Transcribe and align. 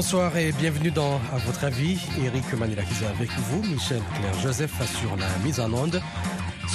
Bonsoir 0.00 0.34
et 0.38 0.50
bienvenue 0.52 0.90
dans 0.90 1.16
À 1.30 1.36
votre 1.44 1.62
avis. 1.62 2.00
Eric 2.24 2.54
Manilakis 2.54 3.04
avec 3.04 3.28
vous. 3.28 3.62
Michel 3.64 4.00
Claire 4.14 4.40
Joseph 4.40 4.80
assure 4.80 5.14
la 5.16 5.28
mise 5.44 5.60
en 5.60 5.70
onde. 5.74 6.00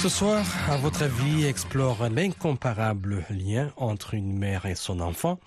Ce 0.00 0.08
soir, 0.08 0.46
À 0.70 0.76
votre 0.76 1.02
avis 1.02 1.44
explore 1.44 2.08
l'incomparable 2.08 3.24
lien 3.30 3.72
entre 3.76 4.14
une 4.14 4.38
mère 4.38 4.66
et 4.66 4.76
son 4.76 5.00
enfant. 5.00 5.40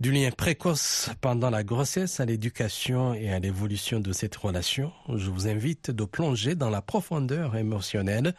Du 0.00 0.12
lien 0.12 0.30
précoce 0.30 1.10
pendant 1.20 1.50
la 1.50 1.62
grossesse 1.62 2.20
à 2.20 2.24
l'éducation 2.24 3.12
et 3.12 3.30
à 3.30 3.38
l'évolution 3.38 4.00
de 4.00 4.14
cette 4.14 4.36
relation, 4.36 4.90
je 5.14 5.30
vous 5.30 5.46
invite 5.46 5.90
de 5.90 6.04
plonger 6.06 6.54
dans 6.54 6.70
la 6.70 6.80
profondeur 6.80 7.54
émotionnelle 7.54 8.34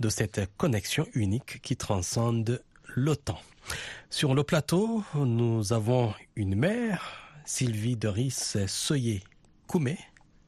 de 0.00 0.08
cette 0.08 0.50
connexion 0.56 1.06
unique 1.14 1.62
qui 1.62 1.76
transcende 1.76 2.60
le 2.92 3.14
temps. 3.14 3.40
Sur 4.10 4.34
le 4.34 4.42
plateau, 4.42 5.04
nous 5.14 5.72
avons 5.72 6.12
une 6.34 6.56
mère, 6.56 7.29
Sylvie 7.44 7.96
Doris 7.96 8.56
Soyer 8.66 9.20
Koumé. 9.66 9.96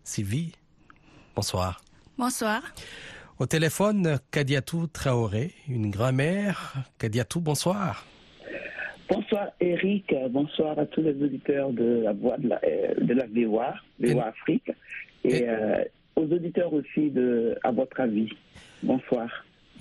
Sylvie, 0.04 0.52
bonsoir. 1.34 1.80
Bonsoir. 2.18 2.62
Au 3.38 3.46
téléphone, 3.46 4.18
Kadiatou 4.30 4.86
Traoré, 4.86 5.52
une 5.68 5.90
grand-mère. 5.90 6.74
Kadiatou, 6.98 7.40
bonsoir. 7.40 8.04
Bonsoir 9.08 9.48
Eric, 9.60 10.14
bonsoir 10.30 10.78
à 10.78 10.86
tous 10.86 11.02
les 11.02 11.14
auditeurs 11.22 11.70
de 11.70 12.02
la 12.04 12.12
voix 12.12 12.36
de 12.38 12.48
la, 12.48 12.60
euh, 12.64 12.94
de 12.98 13.12
la 13.14 13.26
VOA, 13.26 13.74
VOA 14.00 14.26
Afrique, 14.26 14.70
et, 15.24 15.36
Et- 15.38 15.48
euh, 15.48 15.84
aux 16.16 16.24
auditeurs 16.24 16.72
aussi 16.72 17.10
de 17.10 17.56
À 17.62 17.72
votre 17.72 18.00
avis. 18.00 18.28
Bonsoir. 18.82 19.28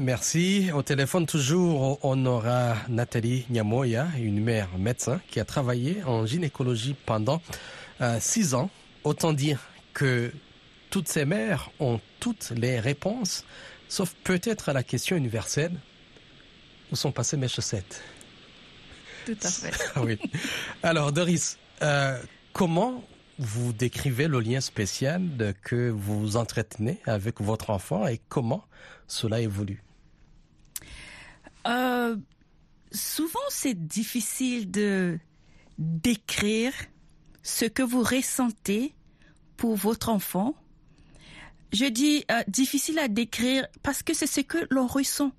Merci. 0.01 0.71
Au 0.73 0.81
téléphone, 0.81 1.27
toujours, 1.27 1.99
on 2.03 2.25
aura 2.25 2.75
Nathalie 2.89 3.45
Nyamoya, 3.51 4.07
une 4.17 4.41
mère 4.41 4.75
médecin 4.79 5.21
qui 5.29 5.39
a 5.39 5.45
travaillé 5.45 6.03
en 6.03 6.25
gynécologie 6.25 6.95
pendant 7.05 7.39
euh, 8.01 8.17
six 8.19 8.55
ans. 8.55 8.71
Autant 9.03 9.31
dire 9.31 9.59
que 9.93 10.31
toutes 10.89 11.07
ces 11.07 11.23
mères 11.23 11.69
ont 11.79 11.99
toutes 12.19 12.51
les 12.57 12.79
réponses, 12.79 13.45
sauf 13.89 14.15
peut-être 14.23 14.69
à 14.69 14.73
la 14.73 14.81
question 14.81 15.15
universelle 15.15 15.73
où 16.91 16.95
sont 16.95 17.11
passées 17.11 17.37
mes 17.37 17.47
chaussettes? 17.47 18.01
Tout 19.27 19.37
à 19.43 19.49
fait. 19.49 19.71
Oui. 20.03 20.17
Alors, 20.81 21.11
Doris, 21.11 21.59
euh, 21.83 22.19
comment 22.53 23.03
vous 23.37 23.71
décrivez 23.71 24.27
le 24.27 24.39
lien 24.39 24.61
spécial 24.61 25.21
que 25.63 25.91
vous 25.91 26.37
entretenez 26.37 26.99
avec 27.05 27.39
votre 27.39 27.69
enfant 27.69 28.07
et 28.07 28.19
comment 28.29 28.65
cela 29.07 29.41
évolue? 29.41 29.83
Euh, 31.67 32.15
souvent, 32.91 33.39
c'est 33.49 33.87
difficile 33.87 34.71
de 34.71 35.19
décrire 35.77 36.73
ce 37.43 37.65
que 37.65 37.83
vous 37.83 38.03
ressentez 38.03 38.93
pour 39.57 39.75
votre 39.75 40.09
enfant. 40.09 40.55
Je 41.73 41.85
dis 41.85 42.25
euh, 42.31 42.41
difficile 42.47 42.99
à 42.99 43.07
décrire 43.07 43.65
parce 43.81 44.03
que 44.03 44.13
c'est 44.13 44.27
ce 44.27 44.41
que 44.41 44.57
l'on 44.69 44.87
ressent. 44.87 45.31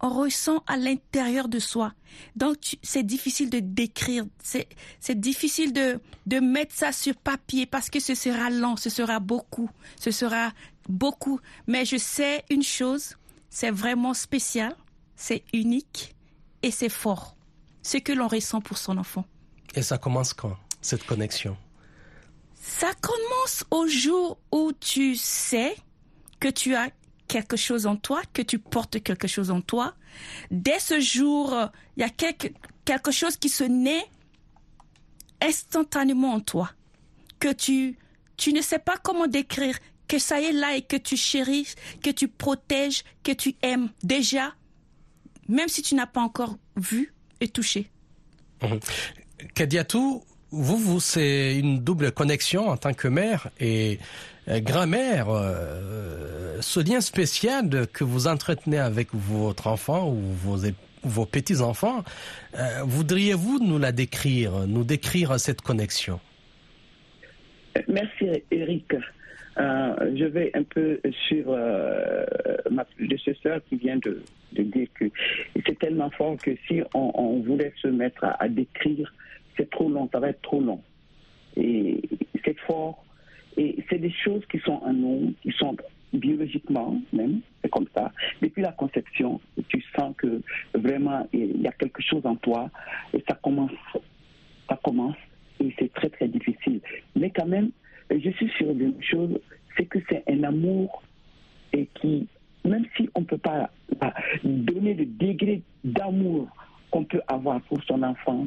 On 0.00 0.08
ressent 0.08 0.64
à 0.66 0.76
l'intérieur 0.76 1.48
de 1.48 1.58
soi. 1.58 1.92
Donc, 2.34 2.78
c'est 2.82 3.02
difficile 3.02 3.50
de 3.50 3.60
décrire. 3.60 4.24
C'est 4.42 4.68
c'est 5.00 5.20
difficile 5.20 5.72
de, 5.72 6.00
de 6.26 6.40
mettre 6.40 6.74
ça 6.74 6.92
sur 6.92 7.14
papier 7.14 7.66
parce 7.66 7.90
que 7.90 8.00
ce 8.00 8.14
sera 8.14 8.50
lent, 8.50 8.76
ce 8.76 8.90
sera 8.90 9.20
beaucoup, 9.20 9.70
ce 10.00 10.10
sera 10.10 10.52
beaucoup. 10.88 11.40
Mais 11.66 11.84
je 11.84 11.96
sais 11.96 12.44
une 12.50 12.62
chose, 12.62 13.16
c'est 13.50 13.70
vraiment 13.70 14.14
spécial, 14.14 14.74
c'est 15.16 15.44
unique 15.52 16.14
et 16.62 16.70
c'est 16.70 16.88
fort. 16.88 17.36
Ce 17.82 17.98
que 17.98 18.12
l'on 18.12 18.28
ressent 18.28 18.60
pour 18.60 18.78
son 18.78 18.98
enfant. 18.98 19.24
Et 19.74 19.82
ça 19.82 19.98
commence 19.98 20.34
quand, 20.34 20.56
cette 20.80 21.04
connexion? 21.04 21.56
Ça 22.54 22.92
commence 23.00 23.64
au 23.70 23.86
jour 23.86 24.38
où 24.50 24.72
tu 24.72 25.14
sais 25.14 25.76
que 26.40 26.48
tu 26.48 26.74
as 26.74 26.90
quelque 27.28 27.56
chose 27.56 27.86
en 27.86 27.96
toi, 27.96 28.22
que 28.32 28.42
tu 28.42 28.58
portes 28.58 29.02
quelque 29.02 29.28
chose 29.28 29.50
en 29.50 29.60
toi. 29.60 29.94
Dès 30.50 30.78
ce 30.78 31.00
jour, 31.00 31.54
il 31.96 32.00
y 32.00 32.04
a 32.04 32.10
quelque, 32.10 32.48
quelque 32.84 33.12
chose 33.12 33.36
qui 33.36 33.48
se 33.48 33.64
naît 33.64 34.06
instantanément 35.40 36.32
en 36.32 36.40
toi, 36.40 36.70
que 37.38 37.52
tu, 37.52 37.98
tu 38.36 38.52
ne 38.52 38.62
sais 38.62 38.78
pas 38.78 38.96
comment 38.96 39.26
décrire, 39.26 39.78
que 40.08 40.18
ça 40.18 40.40
est 40.40 40.52
là 40.52 40.76
et 40.76 40.82
que 40.82 40.96
tu 40.96 41.16
chéris, 41.16 41.74
que 42.02 42.10
tu 42.10 42.28
protèges, 42.28 43.04
que 43.22 43.32
tu 43.32 43.54
aimes 43.62 43.90
déjà, 44.02 44.54
même 45.48 45.68
si 45.68 45.82
tu 45.82 45.94
n'as 45.94 46.06
pas 46.06 46.20
encore 46.20 46.56
vu 46.76 47.12
et 47.40 47.48
touché. 47.48 47.86
Kadiatou, 49.54 50.24
vous, 50.50 50.76
vous, 50.76 51.00
c'est 51.00 51.58
une 51.58 51.80
double 51.80 52.12
connexion 52.12 52.68
en 52.68 52.76
tant 52.76 52.94
que 52.94 53.08
mère 53.08 53.50
et 53.60 53.98
euh, 54.48 54.60
grand-mère. 54.60 55.28
euh, 55.28 56.36
ce 56.60 56.80
lien 56.80 57.00
spécial 57.00 57.86
que 57.92 58.04
vous 58.04 58.26
entretenez 58.26 58.78
avec 58.78 59.08
votre 59.12 59.66
enfant 59.66 60.08
ou 60.10 60.20
vos, 61.04 61.26
petits-enfants, 61.26 62.02
euh, 62.58 62.82
voudriez-vous 62.84 63.58
nous 63.60 63.78
la 63.78 63.92
décrire, 63.92 64.66
nous 64.66 64.84
décrire 64.84 65.38
cette 65.38 65.60
connexion? 65.60 66.20
Merci 67.88 68.42
Eric. 68.50 68.94
Euh, 69.58 70.16
je 70.16 70.24
vais 70.24 70.50
un 70.54 70.64
peu 70.64 71.00
sur 71.28 71.46
euh, 71.48 72.26
prédécesseur 72.96 73.60
qui 73.68 73.76
vient 73.76 73.96
de, 73.96 74.22
de 74.52 74.62
dire 74.62 74.88
que 74.94 75.04
c'est 75.66 75.78
tellement 75.78 76.10
fort 76.10 76.36
que 76.36 76.52
si 76.66 76.82
on, 76.94 77.40
voulait 77.40 77.72
se 77.80 77.88
mettre 77.88 78.24
à, 78.24 78.42
à 78.42 78.48
décrire, 78.48 79.12
c'est 79.56 79.68
trop 79.70 79.88
long, 79.88 80.08
ça 80.12 80.20
va 80.20 80.30
être 80.30 80.42
trop 80.42 80.60
long. 80.60 80.82
Et 81.56 82.00
c'est 82.44 82.58
fort. 82.60 83.04
Et 83.56 83.76
c'est 83.88 83.98
des 83.98 84.12
choses 84.12 84.44
qui 84.50 84.58
sont 84.60 84.80
en 84.84 84.92
nous, 84.92 85.34
qui 85.42 85.50
sont 85.52 85.76
biologiquement 86.12 87.00
même, 87.12 87.40
c'est 87.62 87.70
comme 87.70 87.86
ça. 87.94 88.12
Depuis 88.42 88.62
la 88.62 88.72
conception, 88.72 89.40
tu 89.68 89.82
sens 89.96 90.14
que 90.16 90.40
vraiment 90.74 91.26
il 91.32 91.60
y 91.60 91.66
a 91.66 91.72
quelque 91.72 92.02
chose 92.02 92.24
en 92.24 92.36
toi 92.36 92.70
et 93.12 93.22
ça 93.28 93.34
commence, 93.34 93.72
ça 94.68 94.78
commence 94.82 95.16
et 95.60 95.74
c'est 95.78 95.92
très 95.92 96.08
très 96.10 96.28
difficile. 96.28 96.80
Mais 97.14 97.30
quand 97.30 97.46
même, 97.46 97.70
je 98.10 98.30
suis 98.30 98.48
sûre 98.50 98.74
d'une 98.74 99.02
chose, 99.02 99.38
c'est 99.76 99.86
que 99.86 99.98
c'est 100.08 100.22
un 100.28 100.44
amour 100.44 101.02
et 101.72 101.88
qui, 102.00 102.26
même 102.66 102.84
si 102.96 103.08
on 103.14 103.20
ne 103.20 103.26
peut 103.26 103.38
pas 103.38 103.70
donner 104.44 104.94
le 104.94 105.06
degré 105.06 105.62
d'amour 105.84 106.48
qu'on 106.90 107.04
peut 107.04 107.22
avoir 107.28 107.60
pour 107.62 107.82
son 107.84 108.02
enfant 108.02 108.46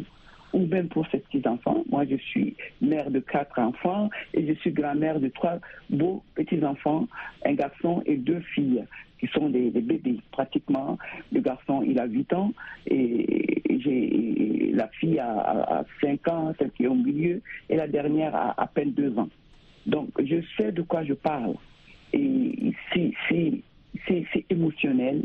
ou 0.53 0.65
même 0.65 0.87
pour 0.87 1.05
ses 1.07 1.19
petits-enfants. 1.19 1.83
Moi, 1.89 2.05
je 2.09 2.15
suis 2.15 2.55
mère 2.81 3.11
de 3.11 3.19
quatre 3.19 3.59
enfants 3.59 4.09
et 4.33 4.47
je 4.47 4.53
suis 4.53 4.71
grand-mère 4.71 5.19
de 5.19 5.27
trois 5.27 5.59
beaux 5.89 6.23
petits-enfants, 6.35 7.07
un 7.45 7.53
garçon 7.53 8.01
et 8.05 8.17
deux 8.17 8.39
filles 8.55 8.83
qui 9.19 9.27
sont 9.27 9.49
des, 9.49 9.69
bébés 9.69 10.19
pratiquement. 10.31 10.97
Le 11.31 11.41
garçon, 11.41 11.83
il 11.85 11.99
a 11.99 12.05
8 12.05 12.33
ans 12.33 12.53
et 12.87 13.61
j'ai 13.79 14.71
la 14.73 14.87
fille 14.87 15.19
a, 15.19 15.29
a, 15.29 15.79
a 15.79 15.83
5 16.01 16.27
ans, 16.29 16.53
celle 16.57 16.71
qui 16.71 16.83
est 16.85 16.87
au 16.87 16.95
milieu, 16.95 17.41
et 17.69 17.75
la 17.75 17.87
dernière 17.87 18.33
a 18.35 18.61
à 18.61 18.67
peine 18.67 18.93
2 18.93 19.17
ans. 19.19 19.29
Donc, 19.85 20.09
je 20.23 20.37
sais 20.57 20.71
de 20.71 20.81
quoi 20.83 21.03
je 21.03 21.13
parle. 21.13 21.55
Et 22.13 22.73
c'est- 22.93 23.11
c'est 23.27 23.61
c'est- 24.09 24.45
émotionnel, 24.49 25.23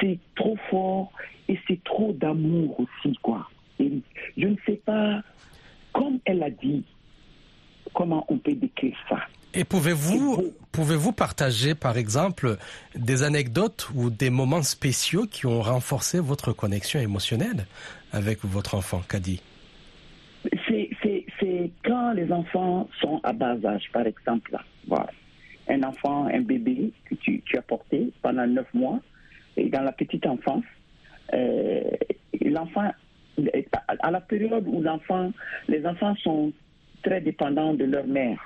c'est 0.00 0.18
trop 0.34 0.56
fort 0.70 1.12
et 1.48 1.58
c'est 1.66 1.82
trop 1.84 2.12
d'amour 2.12 2.80
aussi, 2.80 3.16
quoi. 3.22 3.48
Et 3.80 3.90
je 4.36 4.46
ne 4.46 4.56
sais 4.64 4.80
pas, 4.84 5.22
comme 5.92 6.18
elle 6.24 6.42
a 6.42 6.50
dit, 6.50 6.84
comment 7.94 8.24
on 8.28 8.38
peut 8.38 8.54
décrire 8.54 8.96
ça. 9.08 9.18
Et 9.54 9.64
pouvez-vous 9.64 10.54
pouvez-vous 10.72 11.12
partager, 11.12 11.74
par 11.74 11.98
exemple, 11.98 12.56
des 12.94 13.22
anecdotes 13.22 13.90
ou 13.94 14.08
des 14.08 14.30
moments 14.30 14.62
spéciaux 14.62 15.26
qui 15.26 15.44
ont 15.46 15.60
renforcé 15.60 16.20
votre 16.20 16.52
connexion 16.52 17.00
émotionnelle 17.00 17.66
avec 18.12 18.38
votre 18.44 18.74
enfant, 18.74 19.02
Kadi? 19.06 19.42
C'est 21.40 21.70
quand 21.84 22.12
les 22.12 22.30
enfants 22.32 22.88
sont 23.00 23.20
à 23.24 23.32
bas 23.32 23.56
âge, 23.64 23.90
par 23.92 24.06
exemple. 24.06 24.56
Voilà. 24.86 25.10
Un 25.72 25.82
enfant, 25.82 26.26
un 26.26 26.42
bébé 26.42 26.92
que 27.06 27.14
tu, 27.14 27.42
as 27.56 27.62
porté 27.62 28.12
pendant 28.20 28.46
neuf 28.46 28.72
mois, 28.74 29.00
et 29.56 29.68
dans 29.68 29.82
la 29.82 29.92
petite 29.92 30.26
enfance, 30.26 30.64
euh, 31.32 31.82
l'enfant, 32.42 32.90
à 33.86 34.10
la 34.10 34.20
période 34.20 34.66
où 34.68 34.82
les 35.68 35.86
enfants 35.86 36.14
sont 36.16 36.52
très 37.02 37.20
dépendants 37.20 37.74
de 37.74 37.84
leur 37.84 38.06
mère. 38.06 38.38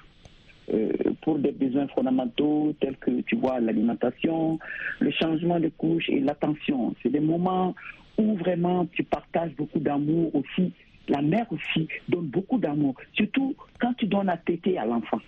euh, 0.73 0.93
pour 1.23 1.39
des 1.39 1.53
besoins 1.53 1.87
fondamentaux 1.89 2.75
tels 2.81 2.97
que, 2.97 3.21
tu 3.23 3.37
vois, 3.37 3.61
l'alimentation, 3.61 4.59
le 5.01 5.11
changement 5.11 5.61
de 5.61 5.69
couche 5.69 6.09
et 6.09 6.21
l'attention. 6.21 6.95
C'est 7.03 7.11
des 7.11 7.21
moments 7.21 7.75
où 8.19 8.37
vraiment 8.37 8.87
tu 8.87 9.03
partages 9.05 9.53
beaucoup 9.57 9.79
d'amour 9.79 10.35
aussi. 10.35 10.73
La 11.09 11.23
mère 11.23 11.47
aussi 11.53 11.87
donne 12.09 12.27
beaucoup 12.27 12.59
d'amour, 12.59 12.97
surtout 13.13 13.55
quand 13.81 13.95
tu 13.95 14.07
donnes 14.07 14.29
à 14.29 14.37
téter 14.37 14.77
à 14.79 14.85
l'enfant. 14.85 15.21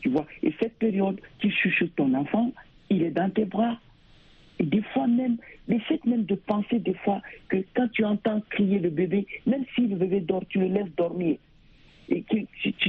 Tu 0.00 0.08
vois, 0.08 0.26
et 0.42 0.52
cette 0.60 0.78
période, 0.78 1.20
tu 1.38 1.50
chuchotes 1.50 1.94
ton 1.96 2.12
enfant, 2.14 2.52
il 2.88 3.02
est 3.02 3.10
dans 3.10 3.30
tes 3.30 3.44
bras. 3.44 3.78
Et 4.58 4.64
des 4.64 4.82
fois 4.82 5.06
même, 5.06 5.36
fait 5.78 6.04
même 6.04 6.24
de 6.24 6.34
penser 6.34 6.78
des 6.78 6.94
fois 6.94 7.20
que 7.48 7.58
quand 7.74 7.88
tu 7.92 8.04
entends 8.04 8.40
crier 8.50 8.78
le 8.78 8.90
bébé, 8.90 9.26
même 9.46 9.64
si 9.74 9.86
le 9.86 9.96
bébé 9.96 10.20
dort, 10.20 10.44
tu 10.48 10.58
le 10.58 10.66
laisses 10.66 10.94
dormir. 10.96 11.36
et 12.08 12.22
que 12.22 12.36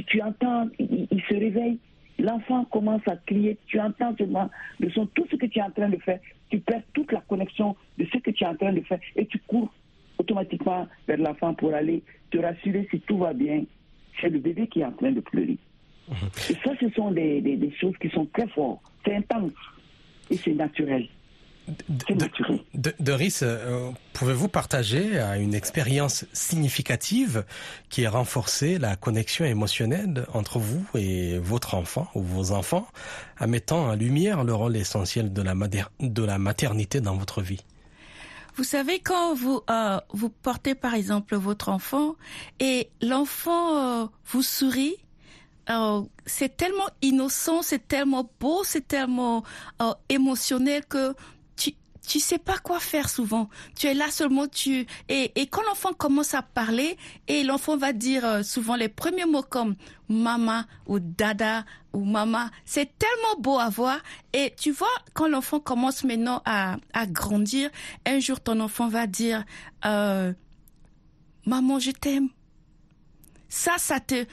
tu, 0.08 0.22
entends, 0.22 0.68
il, 0.80 1.22
se 1.30 1.34
réveille, 1.36 1.78
l'enfant 2.18 2.66
commence 2.66 3.08
à 3.08 3.16
crier, 3.18 3.58
tu 3.68 3.80
entends 3.80 4.16
seulement 4.18 4.50
le 4.80 4.90
son, 4.90 5.06
tout 5.08 5.28
ce 5.30 5.36
que 5.36 5.46
tu 5.46 5.60
es 5.60 5.62
en 5.62 5.70
train 5.70 5.90
de 5.90 5.98
faire, 5.98 6.20
tu 6.50 6.60
perds 6.60 6.84
toute 6.94 7.12
la 7.12 7.22
connexion 7.22 7.76
de 7.98 8.06
ce 8.06 8.18
que 8.18 8.32
tu 8.32 8.44
es 8.44 8.48
en 8.48 8.56
train 8.56 8.74
de 8.74 8.82
faire 8.82 9.00
et 9.16 9.26
tu 9.28 9.38
cours 9.40 9.72
automatiquement 10.18 10.88
vers 11.08 11.18
l'enfant 11.18 11.54
pour 11.54 11.74
aller 11.74 12.02
te 12.32 12.40
rassurer 12.40 12.88
si 12.90 13.00
tout 13.02 13.18
va 13.18 13.34
bien. 13.34 13.64
C'est 14.20 14.30
le 14.30 14.40
bébé 14.40 14.68
qui 14.68 14.82
est 14.82 14.86
en 14.86 14.92
train 14.92 15.12
de 15.12 15.22
pleurer. 15.22 15.58
Et 16.50 16.56
ça, 16.64 16.72
ce 16.80 16.90
sont 16.92 17.12
des, 17.12 17.42
des 17.42 17.74
choses 17.80 17.96
qui 18.02 18.10
sont 18.10 18.26
très 18.34 18.48
fortes. 18.50 18.82
C'est 19.06 19.16
intense 19.16 19.52
et 20.30 20.38
c'est 20.38 20.54
naturel. 20.54 21.08
Doris, 23.00 23.44
euh, 23.44 23.92
pouvez-vous 24.14 24.48
partager 24.48 25.20
euh, 25.20 25.40
une 25.40 25.54
expérience 25.54 26.26
significative 26.34 27.46
qui 27.90 28.06
a 28.06 28.10
renforcé 28.10 28.78
la 28.80 28.96
connexion 28.96 29.46
émotionnelle 29.46 30.26
entre 30.34 30.60
vous 30.60 30.86
et 30.96 31.38
votre 31.38 31.76
enfant 31.76 32.08
ou 32.16 32.22
vos 32.22 32.52
enfants, 32.52 32.88
en 33.40 33.48
mettant 33.48 33.90
en 33.90 33.96
lumière 33.96 34.44
le 34.44 34.54
rôle 34.54 34.76
essentiel 34.76 35.32
de 35.32 35.42
la, 35.42 35.54
de 36.00 36.24
la 36.24 36.38
maternité 36.40 37.00
dans 37.00 37.16
votre 37.16 37.42
vie? 37.42 37.64
Vous 38.56 38.66
savez, 38.66 39.00
quand 39.00 39.34
vous, 39.34 39.62
euh, 39.70 40.00
vous 40.14 40.30
portez 40.30 40.76
par 40.76 40.94
exemple 40.94 41.36
votre 41.36 41.70
enfant 41.70 42.16
et 42.60 42.90
l'enfant 43.02 44.10
vous 44.26 44.42
sourit, 44.42 44.98
c'est 46.26 46.58
tellement 46.58 46.90
innocent, 47.02 47.62
c'est 47.62 47.88
tellement 47.88 48.30
beau, 48.40 48.64
c'est 48.64 48.88
tellement 48.88 49.44
émotionnel 50.10 50.86
que 50.86 51.16
tu 52.08 52.20
sais 52.20 52.40
pas 52.40 52.58
quoi 52.58 52.80
faire 52.80 53.10
souvent. 53.10 53.50
Tu 53.76 53.88
es 53.88 53.94
là 53.94 54.10
seulement 54.10 54.48
tu 54.48 54.86
et, 55.08 55.32
et 55.40 55.48
quand 55.48 55.62
l'enfant 55.64 55.94
commence 55.94 56.34
à 56.34 56.42
parler 56.42 56.98
et 57.28 57.44
l'enfant 57.44 57.78
va 57.78 57.94
dire 57.94 58.26
euh, 58.26 58.44
souvent 58.44 58.76
les 58.76 58.90
premiers 58.90 59.26
mots 59.26 59.44
comme 59.44 59.76
maman 60.10 60.64
ou 60.88 61.00
dada 61.00 61.64
ou 61.94 62.04
maman, 62.04 62.48
c'est 62.66 62.98
tellement 62.98 63.40
beau 63.40 63.60
à 63.60 63.70
voir 63.70 64.00
et 64.34 64.54
tu 64.58 64.72
vois 64.72 64.88
quand 65.14 65.28
l'enfant 65.28 65.60
commence 65.60 66.04
maintenant 66.04 66.42
à, 66.46 66.78
à 66.94 67.06
grandir, 67.06 67.70
un 68.06 68.20
jour 68.20 68.40
ton 68.42 68.60
enfant 68.60 68.88
va 68.88 69.08
dire 69.08 69.46
euh, 69.86 70.34
maman 71.46 71.80
je 71.80 71.92
t'aime. 71.92 72.30
Ça 73.48 73.74
ça 73.78 74.00
te 74.00 74.26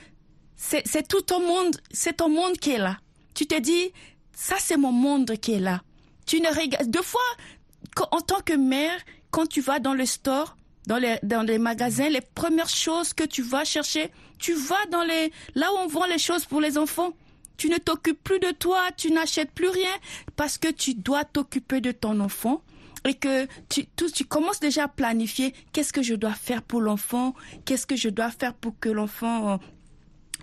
c'est 0.59 1.07
tout 1.07 1.23
ton 1.23 1.41
monde, 1.41 1.77
c'est 1.91 2.19
ton 2.19 2.29
monde 2.29 2.59
qui 2.59 2.73
est 2.73 2.79
là. 2.79 2.99
Tu 3.35 3.47
te 3.47 3.59
dis 3.59 3.93
ça 4.33 4.57
c'est 4.59 4.77
mon 4.77 4.93
monde 4.93 5.37
qui 5.41 5.53
est 5.53 5.61
là. 5.61 5.83
Tu 6.27 6.41
ne 6.41 6.49
regardes 6.49 6.91
deux 6.91 7.03
fois 7.03 7.21
en 8.11 8.21
tant 8.21 8.41
que 8.41 8.53
mère, 8.53 8.99
quand 9.31 9.47
tu 9.47 9.61
vas 9.61 9.79
dans 9.79 9.95
le 9.95 10.05
store, 10.05 10.57
dans 10.87 10.99
les, 10.99 11.19
dans 11.23 11.43
les 11.43 11.59
magasins, 11.59 12.09
les 12.09 12.21
premières 12.21 12.69
choses 12.69 13.15
que 13.15 13.25
tu 13.25 13.43
vas 13.43 13.65
chercher, 13.65 14.11
tu 14.39 14.55
vas 14.55 14.85
dans 14.91 15.03
les, 15.03 15.33
là 15.55 15.73
où 15.73 15.77
on 15.79 15.87
vend 15.87 16.07
les 16.07 16.19
choses 16.19 16.45
pour 16.45 16.61
les 16.61 16.79
enfants. 16.79 17.13
Tu 17.57 17.69
ne 17.69 17.77
t'occupes 17.77 18.23
plus 18.23 18.39
de 18.39 18.53
toi, 18.53 18.91
tu 18.97 19.11
n'achètes 19.11 19.51
plus 19.51 19.69
rien 19.69 19.91
parce 20.37 20.59
que 20.59 20.69
tu 20.69 20.95
dois 20.95 21.25
t'occuper 21.25 21.81
de 21.81 21.91
ton 21.91 22.21
enfant 22.21 22.63
et 23.05 23.15
que 23.15 23.47
tu, 23.69 23.87
tu 23.87 24.25
commences 24.25 24.61
déjà 24.61 24.85
à 24.85 24.89
planifier 24.89 25.55
qu'est-ce 25.73 25.93
que 25.93 26.03
je 26.03 26.15
dois 26.15 26.35
faire 26.35 26.63
pour 26.63 26.81
l'enfant, 26.81 27.35
qu'est-ce 27.65 27.87
que 27.87 27.97
je 27.97 28.09
dois 28.09 28.31
faire 28.31 28.55
pour 28.55 28.79
que 28.79 28.89
l'enfant 28.89 29.59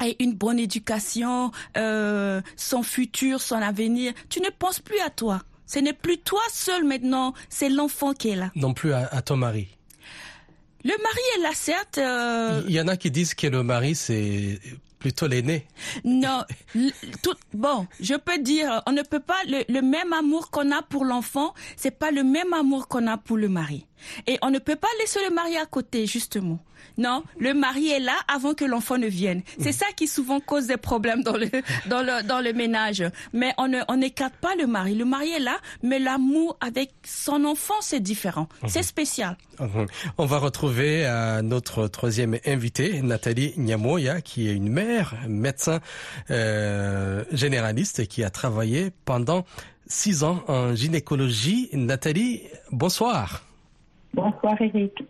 ait 0.01 0.15
une 0.19 0.33
bonne 0.33 0.59
éducation, 0.59 1.51
euh, 1.77 2.41
son 2.55 2.83
futur, 2.83 3.41
son 3.41 3.55
avenir. 3.55 4.13
Tu 4.29 4.39
ne 4.41 4.49
penses 4.49 4.79
plus 4.79 4.99
à 4.99 5.09
toi. 5.09 5.41
Ce 5.67 5.79
n'est 5.79 5.93
plus 5.93 6.17
toi 6.19 6.41
seul 6.51 6.83
maintenant, 6.83 7.33
c'est 7.49 7.69
l'enfant 7.69 8.13
qui 8.13 8.29
est 8.29 8.35
là. 8.35 8.51
Non 8.55 8.73
plus 8.73 8.93
à, 8.93 9.21
ton 9.21 9.35
mari. 9.37 9.67
Le 10.83 10.91
mari 11.01 11.21
est 11.37 11.41
là, 11.41 11.49
certes. 11.53 11.97
Euh, 11.97 12.61
Il 12.67 12.73
y 12.73 12.79
en 12.79 12.87
a 12.87 12.97
qui 12.97 13.09
disent 13.09 13.33
que 13.33 13.47
le 13.47 13.63
mari, 13.63 13.95
c'est 13.95 14.59
plutôt 14.99 15.27
l'aîné. 15.27 15.67
Non, 16.03 16.43
tout, 17.23 17.35
bon, 17.53 17.87
je 17.99 18.15
peux 18.15 18.37
dire, 18.37 18.81
on 18.87 18.91
ne 18.91 19.01
peut 19.01 19.19
pas 19.19 19.37
le, 19.47 19.63
le 19.67 19.81
même 19.81 20.13
amour 20.13 20.51
qu'on 20.51 20.71
a 20.71 20.81
pour 20.83 21.05
l'enfant, 21.05 21.53
c'est 21.77 21.91
pas 21.97 22.11
le 22.11 22.23
même 22.23 22.53
amour 22.53 22.87
qu'on 22.87 23.07
a 23.07 23.17
pour 23.17 23.37
le 23.37 23.49
mari. 23.49 23.85
Et 24.27 24.37
on 24.41 24.51
ne 24.51 24.59
peut 24.59 24.75
pas 24.75 24.87
laisser 24.99 25.19
le 25.27 25.33
mari 25.33 25.57
à 25.57 25.65
côté, 25.65 26.05
justement. 26.05 26.59
Non, 26.97 27.23
le 27.39 27.53
mari 27.53 27.89
est 27.89 27.99
là 27.99 28.15
avant 28.33 28.53
que 28.53 28.65
l'enfant 28.65 28.97
ne 28.97 29.07
vienne. 29.07 29.41
C'est 29.59 29.71
ça 29.71 29.85
qui 29.95 30.07
souvent 30.07 30.39
cause 30.39 30.67
des 30.67 30.77
problèmes 30.77 31.23
dans 31.23 31.37
le, 31.37 31.49
dans 31.87 32.01
le, 32.01 32.23
dans 32.23 32.41
le 32.41 32.53
ménage. 32.53 33.03
Mais 33.33 33.53
on 33.57 33.67
ne, 33.67 33.79
on 33.87 33.97
n'écarte 33.97 34.35
pas 34.35 34.55
le 34.55 34.67
mari. 34.67 34.95
Le 34.95 35.05
mari 35.05 35.31
est 35.31 35.39
là, 35.39 35.57
mais 35.83 35.99
l'amour 35.99 36.57
avec 36.61 36.91
son 37.03 37.43
enfant, 37.45 37.75
c'est 37.81 37.99
différent. 37.99 38.47
C'est 38.67 38.79
mhm. 38.79 38.85
spécial. 38.85 39.37
Mhm. 39.59 39.87
On 40.17 40.25
va 40.25 40.39
retrouver 40.39 41.05
euh, 41.05 41.41
notre 41.41 41.87
troisième 41.87 42.37
invité, 42.45 43.01
Nathalie 43.01 43.53
Nyamoya, 43.57 44.21
qui 44.21 44.49
est 44.49 44.53
une 44.53 44.69
mère, 44.69 45.15
médecin 45.27 45.79
euh, 46.31 47.23
généraliste 47.31 48.07
qui 48.07 48.23
a 48.23 48.29
travaillé 48.29 48.91
pendant 49.05 49.45
six 49.87 50.23
ans 50.23 50.43
en 50.47 50.75
gynécologie. 50.75 51.69
Nathalie, 51.73 52.43
bonsoir. 52.71 53.43
Bonsoir 54.13 54.59
Eric. 54.61 55.03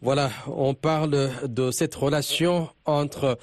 Voilà, 0.00 0.30
on 0.46 0.74
parle 0.74 1.30
de 1.46 1.70
cette 1.70 1.94
relation 1.94 2.68
entre 2.84 3.38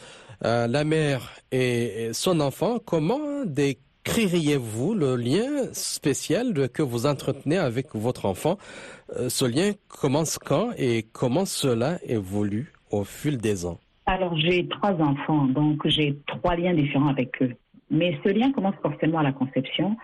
euh, 0.45 0.67
la 0.67 0.83
mère 0.83 1.31
et 1.51 2.09
son 2.13 2.39
enfant. 2.39 2.79
Comment 2.83 3.45
décririez-vous 3.45 4.93
le 4.93 5.15
lien 5.15 5.71
spécial 5.73 6.69
que 6.69 6.81
vous 6.81 7.05
entretenez 7.05 7.57
avec 7.57 7.95
votre 7.95 8.25
enfant? 8.25 8.57
Euh, 9.17 9.29
Ce 9.29 9.45
lien 9.45 9.71
commence 9.87 10.37
quand 10.37 10.71
et 10.77 11.03
comment 11.11 11.45
cela 11.45 11.97
évolue 12.03 12.73
au 12.91 13.03
fil 13.03 13.37
des 13.37 13.65
ans? 13.65 13.79
Alors 14.05 14.37
j'ai 14.37 14.67
trois 14.67 14.93
enfants, 14.93 15.45
donc 15.45 15.87
j'ai 15.87 16.19
trois 16.27 16.55
liens 16.55 16.73
différents 16.73 17.07
avec 17.07 17.41
eux. 17.41 17.53
Mais 17.89 18.17
ce 18.23 18.29
lien 18.29 18.51
commence 18.51 18.75
forcément 18.81 19.19
à 19.19 19.23
la 19.23 19.31
conception. 19.31 19.95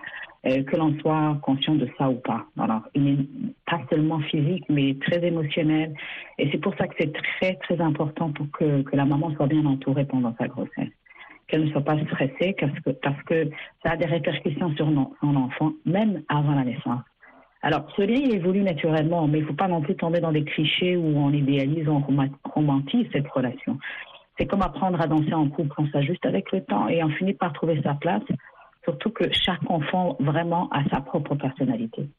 Euh, 0.46 0.64
que 0.64 0.76
l'on 0.76 0.98
soit 1.00 1.38
conscient 1.42 1.76
de 1.76 1.90
ça 1.98 2.10
ou 2.10 2.16
pas. 2.16 2.46
Alors, 2.60 2.82
n'est 2.96 3.18
pas 3.66 3.82
seulement 3.90 4.20
physique, 4.20 4.64
mais 4.70 4.96
très 5.02 5.26
émotionnel. 5.26 5.94
Et 6.38 6.50
c'est 6.52 6.60
pour 6.60 6.76
ça 6.76 6.88
que 6.88 6.94
c'est 7.00 7.12
très, 7.12 7.56
très 7.56 7.82
important 7.82 8.32
pour 8.32 8.50
que, 8.52 8.84
que 8.84 8.96
la 8.96 9.06
maman 9.06 9.34
soit 9.36 9.48
bien 9.48 9.66
entourée 9.66 10.06
pendant 10.06 10.36
sa 10.40 10.48
grossesse. 10.48 10.92
Qu'elle 11.48 11.66
ne 11.66 11.72
soit 11.72 11.82
pas 11.82 11.98
stressée 12.06 12.56
parce 12.60 12.80
que, 12.82 12.92
parce 12.92 13.22
que 13.24 13.50
ça 13.84 13.94
a 13.94 13.98
des 13.98 14.06
répercussions 14.06 14.76
sur 14.76 14.88
son 15.22 15.36
enfant, 15.36 15.74
même 15.86 16.22
avant 16.30 16.54
la 16.54 16.66
naissance. 16.66 17.02
Alors, 17.64 17.88
ce 17.96 18.04
lien, 18.04 18.30
évolue 18.30 18.62
naturellement, 18.62 19.28
mais 19.28 19.40
il 19.40 19.42
ne 19.42 19.48
faut 19.48 19.54
pas 19.54 19.68
non 19.68 19.82
plus 19.82 19.96
tomber 19.96 20.20
dans 20.20 20.32
des 20.32 20.44
clichés 20.44 20.96
où 20.96 21.18
on 21.18 21.34
idéalise, 21.34 21.90
on 21.90 22.04
romantise 22.44 23.08
cette 23.12 23.28
relation. 23.30 23.80
C'est 24.38 24.46
comme 24.46 24.62
apprendre 24.62 25.02
à 25.02 25.08
danser 25.08 25.34
en 25.34 25.50
couple, 25.50 25.74
on 25.80 25.88
s'ajuste 25.88 26.26
avec 26.28 26.52
le 26.52 26.64
temps 26.64 26.88
et 26.88 27.04
on 27.04 27.10
finit 27.10 27.34
par 27.34 27.54
trouver 27.54 27.82
sa 27.82 27.96
place 27.96 28.22
surtout 28.88 29.12
que 29.12 29.26
chaque 29.34 29.70
enfant 29.70 30.16
vraiment 30.20 30.70
a 30.72 30.88
sa 30.90 31.02
propre 31.02 31.36
personnalité. 31.36 32.10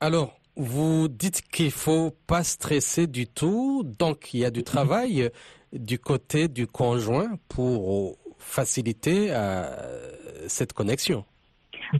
Alors, 0.00 0.38
vous 0.56 1.08
dites 1.08 1.42
qu'il 1.42 1.70
faut 1.70 2.12
pas 2.26 2.42
stresser 2.42 3.06
du 3.06 3.26
tout, 3.26 3.82
donc 3.98 4.32
il 4.32 4.40
y 4.40 4.44
a 4.46 4.50
du 4.50 4.62
travail 4.62 5.30
du 5.72 5.98
côté 5.98 6.48
du 6.48 6.66
conjoint 6.66 7.36
pour 7.48 8.16
faciliter 8.38 9.28
euh, 9.30 9.68
cette 10.48 10.72
connexion. 10.72 11.24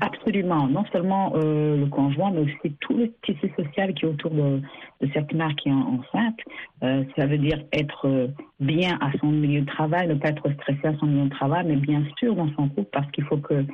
Absolument. 0.00 0.66
Non 0.68 0.84
seulement 0.92 1.32
euh, 1.36 1.76
le 1.76 1.86
conjoint, 1.86 2.30
mais 2.30 2.40
aussi 2.40 2.74
tout 2.80 2.94
le 2.96 3.12
tissu 3.22 3.50
social 3.56 3.94
qui 3.94 4.04
est 4.04 4.08
autour 4.08 4.30
de, 4.30 4.60
cette 5.14 5.32
mère 5.32 5.54
qui 5.56 5.68
est 5.68 5.72
enceinte. 5.72 6.38
Euh, 6.82 7.04
ça 7.16 7.26
veut 7.26 7.38
dire 7.38 7.62
être 7.72 8.06
euh, 8.06 8.28
bien 8.60 8.98
à 9.00 9.10
son 9.20 9.28
milieu 9.28 9.60
de 9.60 9.66
travail, 9.66 10.08
ne 10.08 10.14
pas 10.14 10.28
être 10.28 10.50
stressé 10.54 10.86
à 10.86 10.96
son 10.98 11.06
milieu 11.06 11.24
de 11.24 11.30
travail, 11.30 11.64
mais 11.66 11.76
bien 11.76 12.02
sûr 12.18 12.34
dans 12.34 12.50
son 12.56 12.68
couple 12.68 12.90
parce 12.92 13.10
qu'il 13.12 13.24
faut 13.24 13.38
que 13.38 13.64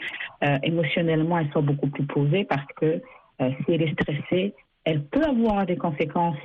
émotionnellement 0.63 1.39
elle 1.39 1.51
soit 1.51 1.63
beaucoup 1.63 1.89
plus 1.89 2.05
posée 2.05 2.45
parce 2.45 2.67
que 2.77 3.01
si 3.39 3.65
elle 3.69 3.83
est 3.83 3.93
stressée, 3.93 4.55
elle 4.85 5.05
peut 5.05 5.23
avoir 5.23 5.67
des 5.67 5.77
conséquences 5.77 6.37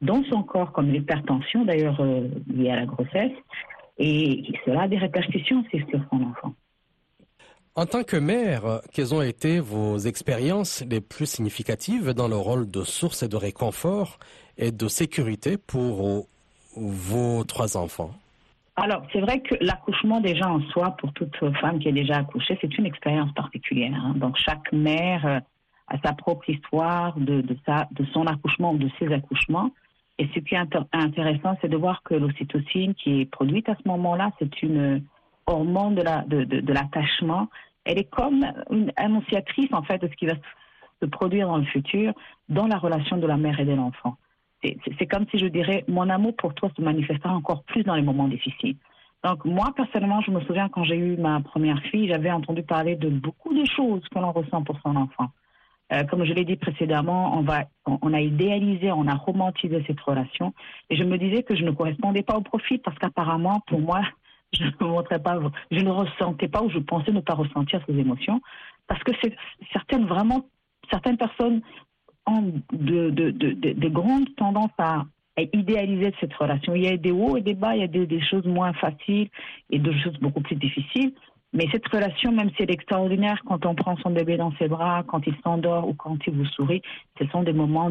dans 0.00 0.22
son 0.24 0.42
corps 0.42 0.72
comme 0.72 0.90
l'hypertension 0.90 1.64
d'ailleurs 1.64 2.02
liée 2.52 2.70
à 2.70 2.76
la 2.76 2.86
grossesse 2.86 3.32
et 3.98 4.42
cela 4.64 4.82
a 4.82 4.88
des 4.88 4.98
répercussions 4.98 5.64
aussi 5.64 5.84
sur 5.88 6.00
son 6.10 6.22
enfant. 6.22 6.54
En 7.78 7.84
tant 7.84 8.04
que 8.04 8.16
mère, 8.16 8.80
quelles 8.90 9.14
ont 9.14 9.20
été 9.20 9.60
vos 9.60 9.98
expériences 9.98 10.82
les 10.90 11.02
plus 11.02 11.26
significatives 11.26 12.14
dans 12.14 12.26
le 12.26 12.36
rôle 12.36 12.70
de 12.70 12.82
source 12.82 13.22
et 13.22 13.28
de 13.28 13.36
réconfort 13.36 14.18
et 14.56 14.72
de 14.72 14.88
sécurité 14.88 15.58
pour 15.58 16.26
vos 16.74 17.44
trois 17.44 17.76
enfants? 17.76 18.12
Alors, 18.76 19.02
c'est 19.12 19.20
vrai 19.20 19.40
que 19.40 19.54
l'accouchement 19.60 20.22
déjà 20.22 20.48
en 20.48 20.62
soi, 20.70 20.96
pour 20.98 21.12
toute 21.12 21.36
femme 21.60 21.78
qui 21.78 21.88
est 21.88 21.92
déjà 21.92 22.16
accouchée, 22.16 22.56
c'est 22.62 22.78
une 22.78 22.86
expérience 22.86 23.32
particulière. 23.34 23.92
Hein. 23.94 24.14
Donc, 24.16 24.38
chaque 24.38 24.72
mère 24.72 25.26
euh, 25.26 25.40
a 25.88 25.98
sa 26.02 26.14
propre 26.14 26.48
histoire 26.48 27.14
de, 27.18 27.42
de, 27.42 27.56
de 27.90 28.04
son 28.14 28.26
accouchement 28.26 28.72
ou 28.72 28.78
de 28.78 28.88
ses 28.98 29.12
accouchements. 29.12 29.70
Et 30.18 30.26
ce 30.34 30.40
qui 30.40 30.54
est 30.54 30.76
intéressant, 30.92 31.58
c'est 31.60 31.68
de 31.68 31.76
voir 31.76 32.02
que 32.02 32.14
l'ocytocine 32.14 32.94
qui 32.94 33.20
est 33.20 33.26
produite 33.26 33.68
à 33.68 33.74
ce 33.74 33.86
moment-là, 33.86 34.30
c'est 34.38 34.62
une 34.62 35.02
hormone 35.46 35.94
de 35.94 36.72
l'attachement. 36.72 37.42
De, 37.42 37.48
elle 37.84 37.98
est 37.98 38.10
comme 38.10 38.44
une 38.70 38.92
annonciatrice 38.96 39.72
en 39.72 39.82
fait 39.82 39.98
de 39.98 40.08
ce 40.08 40.14
qui 40.14 40.26
va 40.26 40.34
se 41.00 41.06
produire 41.06 41.46
dans 41.48 41.58
le 41.58 41.64
futur 41.64 42.12
dans 42.48 42.66
la 42.66 42.78
relation 42.78 43.16
de 43.16 43.26
la 43.26 43.36
mère 43.36 43.58
et 43.60 43.64
de 43.64 43.74
l'enfant. 43.74 44.16
C'est 44.62 45.06
comme 45.06 45.26
si 45.30 45.38
je 45.38 45.46
dirais 45.46 45.84
mon 45.86 46.08
amour 46.08 46.34
pour 46.36 46.54
toi 46.54 46.70
se 46.76 46.82
manifestera 46.82 47.32
encore 47.32 47.62
plus 47.64 47.84
dans 47.84 47.94
les 47.94 48.02
moments 48.02 48.26
difficiles. 48.26 48.76
Donc 49.24 49.44
moi, 49.44 49.72
personnellement, 49.76 50.20
je 50.20 50.30
me 50.30 50.40
souviens 50.40 50.68
quand 50.68 50.84
j'ai 50.84 50.96
eu 50.96 51.16
ma 51.16 51.40
première 51.40 51.80
fille, 51.82 52.08
j'avais 52.08 52.30
entendu 52.30 52.62
parler 52.62 52.96
de 52.96 53.08
beaucoup 53.08 53.54
de 53.54 53.64
choses 53.64 54.02
que 54.08 54.18
l'on 54.18 54.32
ressent 54.32 54.62
pour 54.62 54.78
son 54.80 54.96
enfant. 54.96 55.30
Euh, 55.92 56.02
comme 56.04 56.24
je 56.24 56.32
l'ai 56.32 56.44
dit 56.44 56.56
précédemment, 56.56 57.40
on, 57.86 58.12
a 58.12 58.20
idéalisé, 58.20 58.90
on 58.90 59.06
a 59.06 59.14
romantisé 59.14 59.84
cette 59.86 60.00
relation. 60.00 60.52
Et 60.90 60.96
je 60.96 61.04
me 61.04 61.16
disais 61.16 61.42
que 61.42 61.54
je 61.54 61.62
ne 61.62 61.70
correspondais 61.70 62.22
pas 62.22 62.36
au 62.36 62.40
profil 62.40 62.80
parce 62.80 62.98
qu'apparemment, 62.98 63.60
pour 63.68 63.80
moi, 63.80 64.00
je 64.52 64.64
ne 64.64 64.86
montrais 64.86 65.18
pas, 65.18 65.38
je 65.70 65.80
ne 65.80 65.90
ressentais 65.90 66.48
pas 66.48 66.62
ou 66.62 66.70
je 66.70 66.78
pensais 66.78 67.12
ne 67.12 67.20
pas 67.20 67.34
ressentir 67.34 67.80
ces 67.86 67.96
émotions 67.96 68.40
parce 68.86 69.02
que 69.02 69.12
certaines 69.72 70.06
vraiment, 70.06 70.46
certaines 70.90 71.16
personnes 71.16 71.62
ont 72.26 72.52
de, 72.72 73.10
de, 73.10 73.30
de, 73.30 73.72
de 73.72 73.88
grandes 73.88 74.34
tendances 74.36 74.70
à, 74.78 75.04
idéaliser 75.52 76.14
cette 76.18 76.32
relation. 76.32 76.74
Il 76.74 76.84
y 76.84 76.88
a 76.88 76.96
des 76.96 77.10
hauts 77.10 77.36
et 77.36 77.42
des 77.42 77.52
bas, 77.52 77.76
il 77.76 77.80
y 77.80 77.84
a 77.84 77.88
des, 77.88 78.06
des 78.06 78.22
choses 78.22 78.46
moins 78.46 78.72
faciles 78.72 79.28
et 79.68 79.78
des 79.78 79.92
choses 80.00 80.18
beaucoup 80.18 80.40
plus 80.40 80.56
difficiles. 80.56 81.12
Mais 81.52 81.68
cette 81.70 81.86
relation, 81.88 82.32
même 82.32 82.48
si 82.50 82.62
elle 82.62 82.70
est 82.70 82.74
extraordinaire, 82.74 83.42
quand 83.46 83.66
on 83.66 83.74
prend 83.74 83.98
son 83.98 84.10
bébé 84.12 84.38
dans 84.38 84.52
ses 84.56 84.66
bras, 84.66 85.04
quand 85.06 85.26
il 85.26 85.34
s'endort 85.44 85.86
ou 85.86 85.92
quand 85.92 86.16
il 86.26 86.32
vous 86.32 86.46
sourit, 86.46 86.80
ce 87.18 87.26
sont 87.26 87.42
des 87.42 87.52
moments 87.52 87.90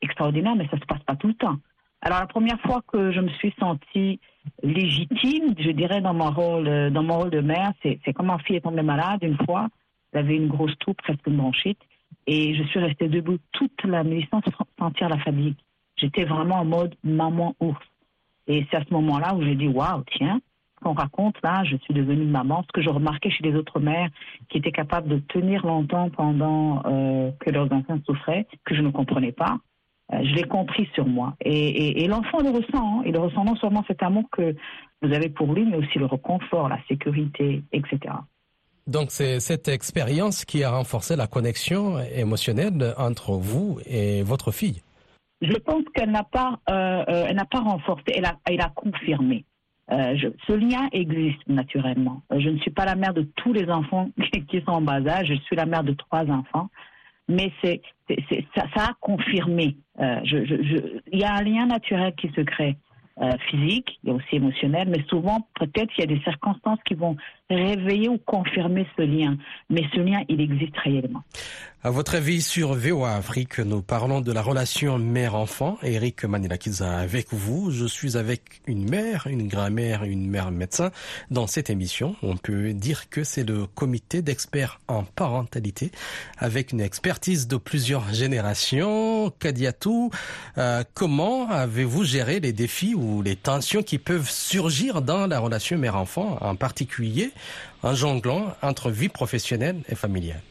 extraordinaires, 0.00 0.56
mais 0.56 0.66
ça 0.70 0.76
ne 0.76 0.80
se 0.80 0.86
passe 0.86 1.02
pas 1.04 1.14
tout 1.14 1.28
le 1.28 1.34
temps. 1.34 1.56
Alors 2.00 2.18
la 2.18 2.26
première 2.26 2.60
fois 2.62 2.80
que 2.92 3.12
je 3.12 3.20
me 3.20 3.28
suis 3.28 3.54
sentie 3.60 4.18
légitime, 4.62 5.54
je 5.58 5.70
dirais 5.70 6.00
dans 6.00 6.14
mon 6.14 6.30
rôle, 6.30 6.68
euh, 6.68 6.90
dans 6.90 7.02
mon 7.02 7.18
rôle 7.18 7.30
de 7.30 7.40
mère, 7.40 7.72
c'est 7.82 7.98
quand 8.12 8.24
ma 8.24 8.38
fille 8.38 8.56
est 8.56 8.60
tombée 8.60 8.82
malade 8.82 9.20
une 9.22 9.38
fois. 9.44 9.68
Elle 10.12 10.20
avait 10.20 10.36
une 10.36 10.48
grosse 10.48 10.76
toux, 10.78 10.94
presque 10.94 11.26
une 11.26 11.36
bronchite, 11.36 11.80
et 12.26 12.54
je 12.54 12.62
suis 12.64 12.78
restée 12.78 13.08
debout 13.08 13.38
toute 13.52 13.82
la 13.84 14.04
nuit 14.04 14.28
sans 14.30 14.40
sentir 14.78 15.08
la 15.08 15.18
fatigue. 15.18 15.56
J'étais 15.96 16.24
vraiment 16.24 16.56
en 16.56 16.64
mode 16.64 16.94
maman 17.02 17.54
ours. 17.60 17.80
Et 18.46 18.66
c'est 18.70 18.76
à 18.76 18.84
ce 18.84 18.92
moment-là 18.92 19.34
où 19.34 19.42
j'ai 19.42 19.54
dit 19.54 19.68
waouh, 19.68 20.02
tiens, 20.16 20.40
qu'on 20.82 20.94
raconte 20.94 21.36
là, 21.42 21.62
je 21.64 21.76
suis 21.76 21.94
devenue 21.94 22.24
maman, 22.24 22.64
ce 22.66 22.72
que 22.72 22.82
je 22.82 22.90
remarquais 22.90 23.30
chez 23.30 23.44
les 23.44 23.54
autres 23.54 23.80
mères 23.80 24.10
qui 24.48 24.58
étaient 24.58 24.72
capables 24.72 25.08
de 25.08 25.18
tenir 25.18 25.64
longtemps 25.64 26.10
pendant 26.10 26.82
euh, 26.86 27.30
que 27.40 27.50
leurs 27.50 27.72
enfants 27.72 27.98
souffraient, 28.04 28.46
que 28.64 28.74
je 28.74 28.82
ne 28.82 28.90
comprenais 28.90 29.32
pas. 29.32 29.58
Euh, 30.12 30.18
je 30.22 30.34
l'ai 30.34 30.44
compris 30.44 30.88
sur 30.94 31.06
moi. 31.06 31.34
Et, 31.44 32.06
l'enfant 32.06 32.40
le 32.40 32.50
ressent. 32.50 33.00
Hein. 33.00 33.02
Il 33.06 33.16
ressent 33.16 33.44
non 33.44 33.56
seulement 33.56 33.84
cet 33.86 34.02
amour 34.02 34.24
que 34.30 34.54
vous 35.02 35.12
avez 35.12 35.28
pour 35.28 35.52
lui, 35.52 35.64
mais 35.64 35.76
aussi 35.76 35.98
le 35.98 36.06
reconfort, 36.06 36.68
la 36.68 36.78
sécurité, 36.88 37.62
etc. 37.72 37.98
Donc 38.86 39.10
c'est 39.10 39.38
cette 39.40 39.68
expérience 39.68 40.44
qui 40.44 40.64
a 40.64 40.70
renforcé 40.70 41.14
la 41.14 41.26
connexion 41.26 42.00
émotionnelle 42.00 42.94
entre 42.98 43.32
vous 43.32 43.78
et 43.86 44.22
votre 44.22 44.50
fille. 44.50 44.82
Je 45.40 45.56
pense 45.58 45.82
qu'elle 45.94 46.10
n'a 46.10 46.24
pas, 46.24 46.60
euh, 46.70 47.26
elle 47.28 47.36
n'a 47.36 47.44
pas 47.44 47.60
renforcé, 47.60 48.04
elle 48.14 48.24
a, 48.24 48.38
elle 48.44 48.60
a 48.60 48.70
confirmé. 48.74 49.44
Euh, 49.90 50.16
ce 50.46 50.52
lien 50.52 50.88
existe 50.92 51.46
naturellement. 51.48 52.22
Euh, 52.32 52.38
je 52.38 52.48
ne 52.48 52.58
suis 52.58 52.70
pas 52.70 52.84
la 52.84 52.94
mère 52.94 53.12
de 53.12 53.22
tous 53.36 53.52
les 53.52 53.68
enfants 53.68 54.08
qui 54.48 54.60
sont 54.62 54.70
en 54.70 54.80
bas 54.80 55.04
âge, 55.06 55.26
je 55.28 55.34
suis 55.34 55.56
la 55.56 55.66
mère 55.66 55.82
de 55.82 55.92
trois 55.92 56.24
enfants, 56.26 56.70
mais 57.28 57.52
c'est, 57.62 57.82
ça, 58.54 58.64
a 58.76 58.94
confirmé. 59.00 59.76
Euh, 60.00 60.20
il 61.12 61.18
y 61.18 61.24
a 61.24 61.34
un 61.34 61.42
lien 61.42 61.66
naturel 61.66 62.14
qui 62.14 62.28
se 62.30 62.40
crée. 62.40 62.76
Euh, 63.20 63.30
physique, 63.50 63.98
il 64.02 64.08
y 64.08 64.12
a 64.12 64.14
aussi 64.14 64.36
émotionnel, 64.36 64.88
mais 64.88 65.04
souvent, 65.08 65.46
peut-être, 65.60 65.90
il 65.98 66.00
y 66.00 66.04
a 66.04 66.06
des 66.06 66.22
circonstances 66.22 66.78
qui 66.86 66.94
vont 66.94 67.14
réveiller 67.54 68.08
ou 68.08 68.18
confirmer 68.18 68.86
ce 68.96 69.02
lien. 69.02 69.36
Mais 69.70 69.82
ce 69.94 70.00
lien, 70.00 70.22
il 70.28 70.40
existe 70.40 70.76
réellement. 70.78 71.22
À 71.84 71.90
votre 71.90 72.14
avis, 72.14 72.42
sur 72.42 72.74
VOA 72.74 73.16
Afrique, 73.16 73.58
nous 73.58 73.82
parlons 73.82 74.20
de 74.20 74.30
la 74.30 74.40
relation 74.40 75.00
mère-enfant. 75.00 75.78
Eric 75.82 76.24
Manilakiza 76.24 76.96
avec 76.96 77.32
vous. 77.32 77.72
Je 77.72 77.86
suis 77.86 78.16
avec 78.16 78.62
une 78.68 78.88
mère, 78.88 79.26
une 79.26 79.48
grand-mère, 79.48 80.04
une 80.04 80.30
mère 80.30 80.52
médecin. 80.52 80.92
Dans 81.32 81.48
cette 81.48 81.70
émission, 81.70 82.14
on 82.22 82.36
peut 82.36 82.72
dire 82.72 83.08
que 83.08 83.24
c'est 83.24 83.42
le 83.42 83.66
comité 83.66 84.22
d'experts 84.22 84.78
en 84.86 85.02
parentalité 85.02 85.90
avec 86.38 86.70
une 86.70 86.80
expertise 86.80 87.48
de 87.48 87.56
plusieurs 87.56 88.14
générations. 88.14 89.30
Kadiatou, 89.40 90.10
euh, 90.58 90.84
comment 90.94 91.50
avez-vous 91.50 92.04
géré 92.04 92.38
les 92.38 92.52
défis 92.52 92.94
ou 92.94 93.22
les 93.22 93.34
tensions 93.34 93.82
qui 93.82 93.98
peuvent 93.98 94.30
surgir 94.30 95.02
dans 95.02 95.26
la 95.26 95.40
relation 95.40 95.78
mère-enfant, 95.78 96.38
en 96.42 96.54
particulier 96.54 97.32
en 97.82 97.94
jonglant 97.94 98.54
entre 98.62 98.90
vie 98.90 99.08
professionnelle 99.08 99.76
et 99.88 99.94
familiale? 99.94 100.42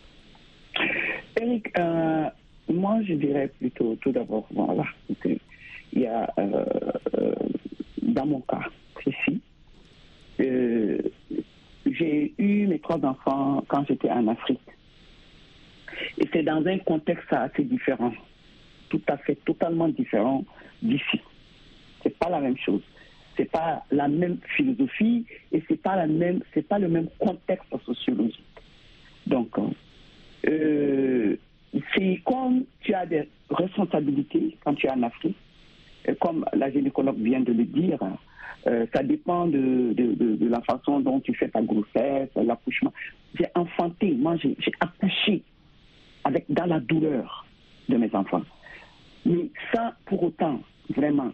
Eric, 1.40 1.68
euh, 1.78 2.26
moi 2.70 3.00
je 3.08 3.14
dirais 3.14 3.50
plutôt 3.60 3.96
tout 4.02 4.12
d'abord, 4.12 4.48
voilà, 4.52 4.84
il 5.26 6.02
y 6.02 6.06
a 6.06 6.30
euh, 6.38 6.66
euh, 7.18 7.34
dans 8.02 8.26
mon 8.26 8.42
cas 8.42 8.66
précis, 8.94 9.42
j'ai 11.86 12.34
eu 12.38 12.68
mes 12.68 12.80
trois 12.80 13.04
enfants 13.06 13.64
quand 13.68 13.86
j'étais 13.88 14.10
en 14.10 14.28
Afrique. 14.28 14.60
Et 16.18 16.28
c'est 16.32 16.44
dans 16.44 16.66
un 16.66 16.80
contexte 16.80 17.32
assez 17.32 17.64
différent, 17.64 18.14
tout 18.90 19.02
à 19.08 19.18
fait 19.18 19.36
totalement 19.46 19.88
différent 19.88 20.44
d'ici. 20.82 21.22
C'est 22.04 22.18
pas 22.18 22.30
la 22.30 22.40
même 22.40 22.58
chose. 22.58 22.82
C'est 23.38 23.50
pas 23.50 23.84
la 23.92 24.08
même 24.08 24.38
philosophie 24.56 25.26
et 25.52 25.64
c'est 25.68 25.82
pas 25.82 25.96
la 25.96 26.08
même, 26.08 26.42
c'est 26.54 26.68
pas 26.68 26.80
le 26.80 26.90
même 26.90 27.08
contexte 27.20 27.74
sociologique. 27.86 28.44
Donc, 29.26 29.50
euh, 30.48 31.38
c'est 31.96 32.22
comme 32.26 32.66
tu 32.82 32.94
as 32.94 33.06
des 33.06 33.28
responsabilités 33.50 34.58
quand 34.64 34.74
tu 34.76 34.88
es 34.88 34.92
en 34.92 35.04
Afrique, 35.04 35.38
comme 36.20 36.46
la 36.54 36.72
gynécologue 36.72 37.18
vient 37.18 37.42
de 37.42 37.54
le 37.54 37.64
dire, 37.66 38.00
euh, 38.68 38.86
ça 38.94 39.02
dépend 39.02 39.48
de, 39.48 39.94
de, 39.94 40.48
la 40.48 40.62
façon 40.62 41.00
dont 41.00 41.20
tu 41.20 41.34
fais 41.34 41.50
ta 41.50 41.62
grossesse, 41.62 42.30
l'accouchement. 42.36 42.94
J'ai 43.36 43.48
enfanté, 43.56 44.12
moi 44.12 44.36
j'ai 44.38 44.56
accouché 44.80 45.42
avec, 46.24 46.46
dans 46.50 46.66
la 46.66 46.80
douleur 46.80 47.46
de 47.90 47.98
mes 47.98 48.14
enfants. 48.14 48.44
Mais 49.26 49.50
sans 49.74 49.92
pour 50.06 50.24
autant 50.24 50.60
vraiment 50.90 51.32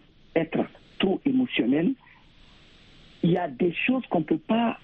il 3.23 3.31
y 3.31 3.37
a 3.37 3.47
des 3.47 3.73
choses 3.85 4.03
qu'on 4.09 4.19
ne 4.19 4.25
peut 4.25 4.37
pas 4.37 4.77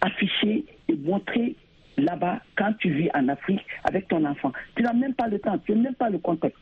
afficher 0.00 0.64
et 0.88 0.94
montrer 0.94 1.56
là-bas, 1.96 2.40
quand 2.56 2.72
tu 2.78 2.90
vis 2.90 3.10
en 3.14 3.28
Afrique 3.28 3.60
avec 3.84 4.08
ton 4.08 4.24
enfant, 4.24 4.52
tu 4.74 4.82
n'as 4.82 4.92
même 4.92 5.14
pas 5.14 5.28
le 5.28 5.38
temps, 5.38 5.58
tu 5.58 5.72
n'as 5.72 5.82
même 5.82 5.94
pas 5.94 6.10
le 6.10 6.18
contexte. 6.18 6.58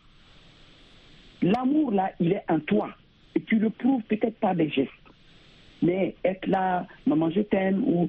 L'amour, 1.42 1.92
là, 1.92 2.10
il 2.18 2.32
est 2.32 2.44
en 2.48 2.58
toi. 2.60 2.90
Et 3.34 3.42
tu 3.42 3.58
le 3.58 3.70
prouves 3.70 4.02
peut-être 4.02 4.38
par 4.40 4.54
des 4.54 4.68
gestes. 4.68 4.90
Mais 5.80 6.16
être 6.24 6.46
là, 6.46 6.86
maman, 7.06 7.30
je 7.30 7.40
t'aime, 7.42 7.84
ou 7.84 8.08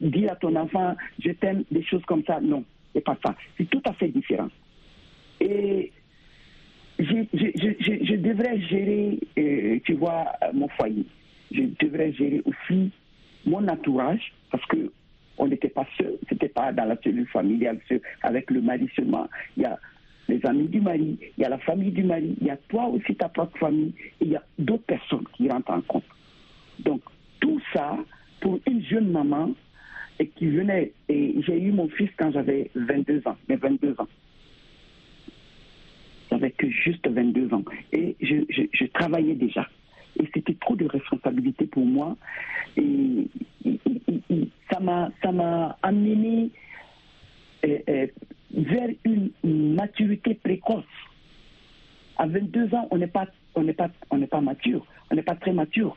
dire 0.00 0.32
à 0.32 0.36
ton 0.36 0.56
enfant, 0.56 0.96
je 1.20 1.30
t'aime, 1.30 1.62
des 1.70 1.84
choses 1.84 2.04
comme 2.06 2.24
ça, 2.24 2.40
non, 2.40 2.64
c'est 2.92 3.04
pas 3.04 3.16
ça. 3.24 3.36
C'est 3.56 3.70
tout 3.70 3.82
à 3.84 3.92
fait 3.92 4.08
différent. 4.08 4.48
Et 5.40 5.92
je, 7.00 8.16
devrais 8.16 8.60
gérer, 8.60 9.18
euh, 9.38 9.78
tu 9.84 9.94
vois, 9.94 10.32
mon 10.52 10.68
foyer. 10.68 11.04
Je 11.50 11.62
devrais 11.80 12.12
gérer 12.12 12.42
aussi 12.44 12.90
mon 13.46 13.66
entourage, 13.68 14.32
parce 14.50 14.64
que 14.66 14.90
on 15.38 15.48
n'était 15.48 15.68
pas 15.68 15.86
seul, 15.96 16.18
c'était 16.28 16.48
pas 16.48 16.72
dans 16.72 16.84
la 16.84 16.96
cellule 17.02 17.26
familiale 17.28 17.78
avec 18.22 18.50
le 18.50 18.60
mari 18.60 18.88
seulement. 18.94 19.26
Il 19.56 19.62
y 19.62 19.66
a 19.66 19.78
les 20.28 20.44
amis 20.46 20.68
du 20.68 20.80
mari, 20.80 21.18
il 21.36 21.42
y 21.42 21.44
a 21.44 21.48
la 21.48 21.58
famille 21.58 21.90
du 21.90 22.04
mari, 22.04 22.36
il 22.40 22.46
y 22.46 22.50
a 22.50 22.56
toi 22.68 22.86
aussi 22.88 23.16
ta 23.16 23.28
propre 23.28 23.58
famille, 23.58 23.94
et 24.20 24.24
il 24.24 24.30
y 24.32 24.36
a 24.36 24.42
d'autres 24.58 24.84
personnes 24.84 25.24
qui 25.34 25.48
rentrent 25.48 25.72
en 25.72 25.80
compte. 25.80 26.04
Donc, 26.80 27.00
tout 27.40 27.60
ça, 27.72 27.96
pour 28.40 28.60
une 28.66 28.82
jeune 28.84 29.10
maman, 29.10 29.50
et 30.18 30.28
qui 30.28 30.46
venait, 30.46 30.92
et 31.08 31.34
j'ai 31.46 31.58
eu 31.58 31.72
mon 31.72 31.88
fils 31.88 32.10
quand 32.18 32.30
j'avais 32.30 32.70
22 32.74 33.22
ans, 33.26 33.36
mais 33.48 33.56
22 33.56 33.94
ans. 33.98 34.08
J'avais 36.40 36.52
que 36.52 36.70
juste 36.70 37.06
22 37.06 37.52
ans. 37.52 37.64
Et 37.92 38.16
je, 38.20 38.86
travaillais 38.86 39.34
déjà. 39.34 39.68
Et 40.18 40.24
c'était 40.34 40.54
trop 40.54 40.74
de 40.74 40.86
responsabilités 40.86 41.66
pour 41.66 41.84
moi. 41.84 42.16
Et 42.76 43.28
ça 44.72 44.80
m'a, 44.80 45.10
ça 45.22 45.32
m'a 45.32 45.76
amené 45.82 46.50
euh, 47.66 47.78
euh, 47.88 48.06
vers 48.54 48.88
une 49.04 49.30
maturité 49.44 50.34
précoce. 50.34 50.84
À 52.16 52.26
22 52.26 52.74
ans, 52.74 52.88
on 52.90 52.98
n'est 52.98 53.06
pas, 53.06 53.26
pas, 53.54 53.90
pas 54.30 54.40
mature, 54.40 54.86
on 55.10 55.14
n'est 55.14 55.22
pas 55.22 55.34
très 55.34 55.52
mature. 55.52 55.96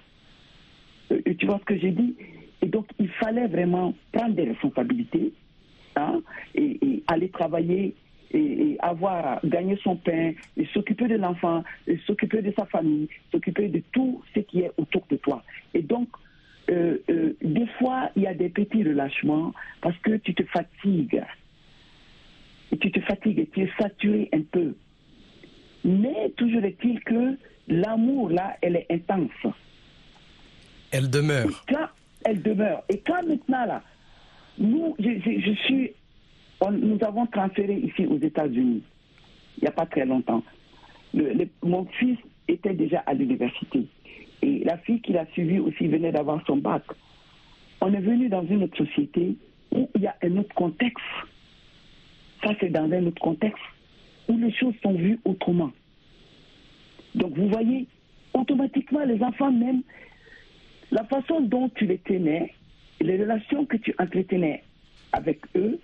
Euh, 1.11 1.21
tu 1.37 1.45
vois 1.45 1.59
ce 1.59 1.65
que 1.65 1.77
j'ai 1.77 1.91
dit? 1.91 2.15
Et 2.61 2.67
donc, 2.67 2.87
il 2.99 3.09
fallait 3.09 3.47
vraiment 3.47 3.93
prendre 4.11 4.35
des 4.35 4.43
responsabilités 4.43 5.33
hein, 5.95 6.21
et, 6.55 7.03
aller 7.07 7.29
travailler 7.29 7.95
et, 8.83 8.89
avoir 8.89 9.39
gagné 9.43 9.77
son 9.83 9.95
pain, 9.95 10.33
et 10.57 10.65
s'occuper 10.73 11.07
de 11.07 11.15
l'enfant, 11.15 11.63
s'occuper 12.05 12.41
de 12.41 12.53
sa 12.57 12.65
famille, 12.65 13.07
s'occuper 13.31 13.67
de 13.67 13.81
tout 13.91 14.21
ce 14.33 14.39
qui 14.41 14.61
est 14.61 14.71
autour 14.77 15.03
de 15.09 15.17
toi. 15.17 15.43
Et 15.73 15.81
donc, 15.81 16.09
euh, 16.69 16.97
euh, 17.09 17.33
des 17.41 17.67
fois, 17.79 18.09
il 18.15 18.23
y 18.23 18.27
a 18.27 18.33
des 18.33 18.49
petits 18.49 18.83
relâchements 18.83 19.53
parce 19.81 19.97
que 19.99 20.17
tu 20.17 20.33
te 20.33 20.43
fatigues. 20.43 21.21
Et 22.71 22.77
tu 22.77 22.91
te 22.91 22.99
fatigues 23.01 23.39
et 23.39 23.47
tu 23.47 23.61
es 23.63 23.69
saturé 23.79 24.29
un 24.33 24.41
peu. 24.41 24.75
Mais 25.83 26.31
toujours 26.37 26.63
est-il 26.63 26.99
que 27.01 27.37
l'amour, 27.67 28.29
là, 28.29 28.55
elle 28.61 28.77
est 28.77 28.87
intense. 28.89 29.53
Elle 30.91 31.09
demeure. 31.09 31.65
Quand, 31.67 31.87
elle 32.23 32.41
demeure. 32.41 32.83
Et 32.89 32.99
quand 32.99 33.21
maintenant, 33.27 33.65
là, 33.65 33.83
nous, 34.57 34.95
je, 34.99 35.53
suis, 35.65 35.91
nous 36.71 36.97
avons 37.03 37.25
transféré 37.27 37.75
ici 37.75 38.05
aux 38.05 38.17
États-Unis, 38.17 38.83
il 39.57 39.61
n'y 39.61 39.67
a 39.67 39.71
pas 39.71 39.85
très 39.85 40.05
longtemps. 40.05 40.43
mon 41.63 41.85
fils 41.85 42.17
était 42.47 42.73
déjà 42.73 42.99
à 42.99 43.13
l'université. 43.13 43.85
Et 44.41 44.63
la 44.63 44.77
fille 44.77 45.01
qui 45.01 45.13
l'a 45.13 45.25
suivi 45.27 45.59
aussi 45.59 45.87
venait 45.87 46.11
d'avoir 46.11 46.45
son 46.45 46.57
bac. 46.57 46.83
On 47.81 47.93
est 47.93 48.01
venu 48.01 48.29
dans 48.29 48.45
une 48.45 48.63
autre 48.63 48.77
société 48.77 49.35
où 49.71 49.89
il 49.95 50.01
y 50.01 50.07
a 50.07 50.15
un 50.21 50.37
autre 50.37 50.53
contexte. 50.53 51.05
Ça, 52.43 52.51
c'est 52.59 52.69
dans 52.69 52.91
un 52.91 53.05
autre 53.05 53.21
contexte 53.21 53.63
où 54.27 54.37
les 54.37 54.51
choses 54.51 54.73
sont 54.81 54.93
vues 54.93 55.19
autrement. 55.25 55.71
Donc, 57.15 57.37
vous 57.37 57.47
voyez, 57.47 57.87
automatiquement, 58.33 59.03
les 59.05 59.21
enfants 59.21 59.51
même, 59.51 59.81
la 60.91 61.03
façon 61.05 61.41
dont 61.41 61.69
tu 61.69 61.85
les 61.85 61.99
tenais, 61.99 62.53
les 62.99 63.17
relations 63.17 63.65
que 63.65 63.77
tu 63.77 63.93
entretenais 63.97 64.63
avec 65.13 65.39
eux, 65.55 65.79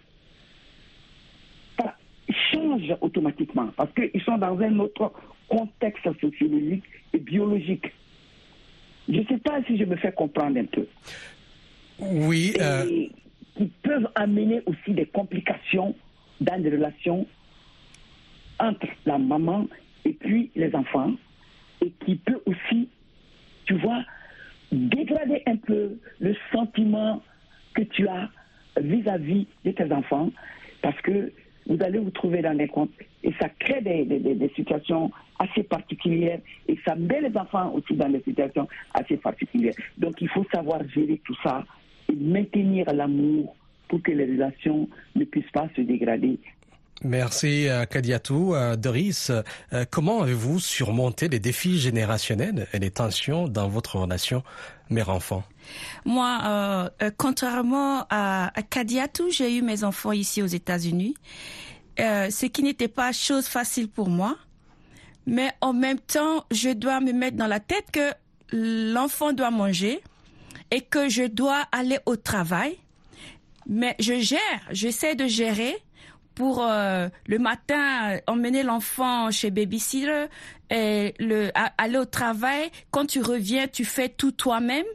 change 2.52 2.96
automatiquement 3.02 3.70
parce 3.76 3.92
qu'ils 3.94 4.22
sont 4.22 4.38
dans 4.38 4.60
un 4.60 4.80
autre 4.80 5.12
contexte 5.48 6.04
sociologique 6.20 6.84
et 7.14 7.18
biologique. 7.18 7.92
Je 9.08 9.20
ne 9.20 9.26
sais 9.26 9.38
pas 9.40 9.62
si 9.64 9.78
je 9.78 9.86
me 9.86 9.96
fais 9.96 10.12
comprendre 10.12 10.60
un 10.60 10.66
peu. 10.66 10.86
Oui. 12.00 12.54
Euh... 12.60 13.08
qui 13.58 13.66
peuvent 13.84 14.10
amener 14.16 14.62
aussi 14.66 14.94
des 14.94 15.06
complications 15.06 15.94
dans 16.40 16.62
les 16.62 16.70
relations 16.70 17.28
entre 18.60 18.88
la 19.06 19.18
maman 19.18 19.68
et 20.06 20.14
puis 20.14 20.50
les 20.56 20.74
enfants, 20.76 21.14
et 21.82 21.92
qui 22.06 22.16
peut 22.16 22.42
aussi, 22.46 22.88
tu 23.66 23.74
vois, 23.76 24.04
dégrader 24.72 25.44
un 25.46 25.58
peu 25.58 25.98
le 26.20 26.36
sentiment 26.54 27.22
que 27.74 27.82
tu 27.82 28.08
as 28.08 28.30
vis-à-vis 28.80 29.48
de 29.66 29.72
tes 29.72 29.92
enfants, 29.92 30.32
parce 30.82 31.00
que 31.02 31.32
vous 31.70 31.78
allez 31.84 32.00
vous 32.00 32.10
trouver 32.10 32.42
dans 32.42 32.56
des 32.56 32.68
comptes. 32.68 32.92
Et 33.24 33.32
ça 33.40 33.48
crée 33.48 33.82
des, 33.82 34.04
des, 34.06 34.52
situations 34.56 35.12
assez 35.38 35.64
particulières. 35.64 36.40
Et 36.68 36.78
ça 36.86 36.96
met 36.96 37.22
les 37.22 37.38
enfants 37.38 37.72
aussi 37.74 37.94
dans 37.94 38.10
des 38.10 38.22
situations 38.24 38.68
assez 38.94 39.18
particulières. 39.18 39.76
Donc 39.98 40.20
il 40.20 40.30
faut 40.30 40.46
savoir 40.52 40.82
gérer 40.90 41.22
tout 41.24 41.36
ça 41.44 41.64
et 42.12 42.16
maintenir 42.16 42.92
l'amour 42.92 43.56
pour 43.88 44.02
que 44.02 44.12
les 44.12 44.26
relations 44.26 44.90
ne 45.16 45.24
puissent 45.26 45.52
pas 45.52 45.70
se 45.76 45.82
dégrader 45.82 46.40
Merci 47.04 47.70
euh, 47.70 47.86
Kadiatou. 47.86 48.54
Euh, 48.54 48.76
Doris, 48.76 49.30
euh, 49.30 49.86
comment 49.90 50.22
avez-vous 50.22 50.60
surmonté 50.60 51.30
les 51.30 51.40
défis 51.40 51.80
générationnels 51.80 52.68
et 52.74 52.80
les 52.80 52.92
tensions 52.92 53.48
dans 53.48 53.70
votre 53.70 53.98
relation 53.98 54.44
mère-enfant? 54.90 55.44
Moi, 56.04 56.90
contrairement 57.18 58.06
à, 58.10 58.52
à 58.58 58.62
Kadiatou, 58.64 59.30
j'ai 59.30 59.56
eu 59.56 59.62
mes 59.62 59.84
enfants 59.84 60.12
ici 60.12 60.42
aux 60.42 60.48
États-Unis, 60.48 61.14
ce 61.98 62.46
qui 62.48 62.64
n'était 62.64 62.88
pas 62.88 63.12
chose 63.12 63.46
facile 63.46 63.88
pour 63.88 64.10
moi. 64.10 64.36
Mais 65.28 65.52
en 65.62 65.74
même 65.74 66.00
temps, 66.00 66.44
je 66.50 66.70
dois 66.70 67.02
me 67.02 67.12
mettre 67.12 67.38
dans 67.38 67.46
la 67.46 67.60
tête 67.60 67.86
que 67.92 68.12
l'enfant 68.52 69.32
doit 69.32 69.52
manger 69.52 70.02
et 70.72 70.82
que 70.82 71.08
je 71.08 71.24
dois 71.24 71.68
aller 71.72 72.00
au 72.08 72.16
travail. 72.16 72.78
Mais 73.68 73.96
je 74.00 74.20
gère, 74.20 74.40
j'essaie 74.72 75.14
de 75.14 75.28
gérer 75.28 75.78
pour 76.40 76.64
euh, 76.64 77.10
le 77.28 77.38
matin 77.38 78.18
emmener 78.26 78.64
l'enfant 78.64 79.30
chez 79.30 79.52
babysitter 79.52 80.28
et 80.70 81.14
le 81.20 81.52
aller 81.78 81.98
au 81.98 82.06
travail. 82.06 82.72
Quand 82.92 83.06
tu 83.06 83.22
reviens, 83.22 83.68
tu 83.68 83.84
fais 83.84 84.08
tout 84.08 84.32
toi-même 84.32 84.86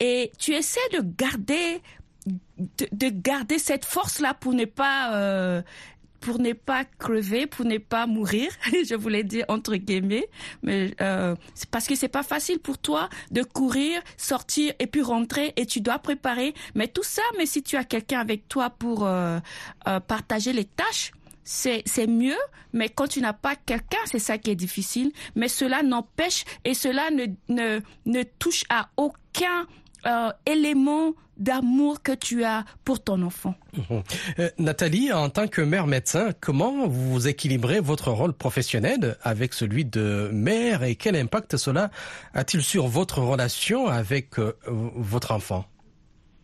et 0.00 0.32
tu 0.36 0.50
essaies 0.52 0.80
de 0.92 1.02
garder 1.16 1.80
de, 2.26 3.08
garder 3.08 3.60
cette 3.60 3.84
force 3.84 4.18
là 4.18 4.34
pour 4.34 4.52
ne 4.52 4.64
pas 4.64 5.14
euh, 5.14 5.62
pour 6.20 6.38
ne 6.38 6.52
pas 6.52 6.84
crever, 6.84 7.46
pour 7.46 7.64
ne 7.64 7.78
pas 7.78 8.06
mourir, 8.06 8.50
je 8.88 8.94
voulais 8.94 9.24
dire 9.24 9.44
entre 9.48 9.76
guillemets, 9.76 10.28
mais 10.62 10.94
euh, 11.00 11.34
parce 11.70 11.86
que 11.86 11.94
c'est 11.94 12.08
pas 12.08 12.22
facile 12.22 12.58
pour 12.58 12.78
toi 12.78 13.08
de 13.30 13.42
courir, 13.42 14.02
sortir 14.16 14.72
et 14.78 14.86
puis 14.86 15.02
rentrer 15.02 15.52
et 15.56 15.66
tu 15.66 15.80
dois 15.80 15.98
préparer. 15.98 16.54
Mais 16.74 16.88
tout 16.88 17.02
ça, 17.02 17.22
mais 17.38 17.46
si 17.46 17.62
tu 17.62 17.76
as 17.76 17.84
quelqu'un 17.84 18.20
avec 18.20 18.48
toi 18.48 18.70
pour 18.70 19.06
euh, 19.06 19.38
euh, 19.88 20.00
partager 20.00 20.52
les 20.52 20.64
tâches, 20.64 21.12
c'est 21.44 21.82
c'est 21.86 22.06
mieux. 22.06 22.38
Mais 22.72 22.88
quand 22.88 23.08
tu 23.08 23.20
n'as 23.20 23.32
pas 23.32 23.56
quelqu'un, 23.56 23.98
c'est 24.04 24.18
ça 24.18 24.38
qui 24.38 24.50
est 24.50 24.56
difficile. 24.56 25.10
Mais 25.34 25.48
cela 25.48 25.82
n'empêche 25.82 26.44
et 26.64 26.74
cela 26.74 27.10
ne 27.10 27.26
ne 27.48 27.80
ne 28.06 28.22
touche 28.22 28.64
à 28.68 28.90
aucun 28.96 29.66
euh, 30.06 30.30
élément 30.46 31.12
d'amour 31.40 32.02
que 32.02 32.12
tu 32.12 32.44
as 32.44 32.64
pour 32.84 33.02
ton 33.02 33.22
enfant. 33.22 33.54
Euh, 34.38 34.48
Nathalie, 34.58 35.12
en 35.12 35.30
tant 35.30 35.48
que 35.48 35.62
mère 35.62 35.86
médecin, 35.86 36.30
comment 36.40 36.86
vous 36.86 37.26
équilibrez 37.26 37.80
votre 37.80 38.10
rôle 38.10 38.32
professionnel 38.32 39.16
avec 39.22 39.54
celui 39.54 39.84
de 39.84 40.30
mère 40.32 40.84
et 40.84 40.94
quel 40.94 41.16
impact 41.16 41.56
cela 41.56 41.90
a-t-il 42.34 42.62
sur 42.62 42.86
votre 42.86 43.20
relation 43.20 43.86
avec 43.86 44.38
euh, 44.38 44.52
votre 44.66 45.32
enfant? 45.32 45.64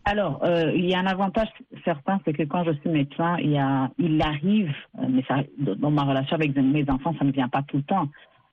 Alors, 0.06 0.42
euh, 0.44 0.72
il 0.74 0.86
y 0.86 0.94
a 0.94 1.00
un 1.00 1.06
avantage 1.06 1.48
certain, 1.84 2.20
c'est 2.24 2.32
que 2.32 2.44
quand 2.44 2.64
je 2.64 2.72
suis 2.78 2.90
médecin, 2.90 3.36
il, 3.40 3.50
y 3.50 3.58
a, 3.58 3.90
il 3.98 4.22
arrive, 4.22 4.72
mais 5.08 5.22
ça, 5.26 5.38
dans 5.58 5.90
ma 5.90 6.04
relation 6.04 6.36
avec 6.36 6.56
mes 6.56 6.88
enfants, 6.88 7.12
ça 7.18 7.24
ne 7.24 7.32
vient 7.32 7.48
pas 7.48 7.62
tout 7.62 7.78
le 7.78 7.82
temps. 7.82 8.08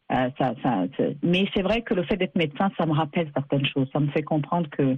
ça, 0.10 0.56
ça, 0.63 0.86
mais 1.21 1.47
c'est 1.53 1.62
vrai 1.62 1.84
que 1.84 1.93
le 1.93 2.03
fait 2.03 2.17
d'être 2.17 2.36
médecin, 2.36 2.71
ça 2.75 2.88
me 2.88 2.93
rappelle 2.93 3.29
certaines 3.36 3.67
choses. 3.67 3.88
Ça 3.93 3.99
me 3.99 4.08
fait 4.08 4.23
comprendre 4.23 4.67
que 4.71 4.82
euh, 4.82 4.97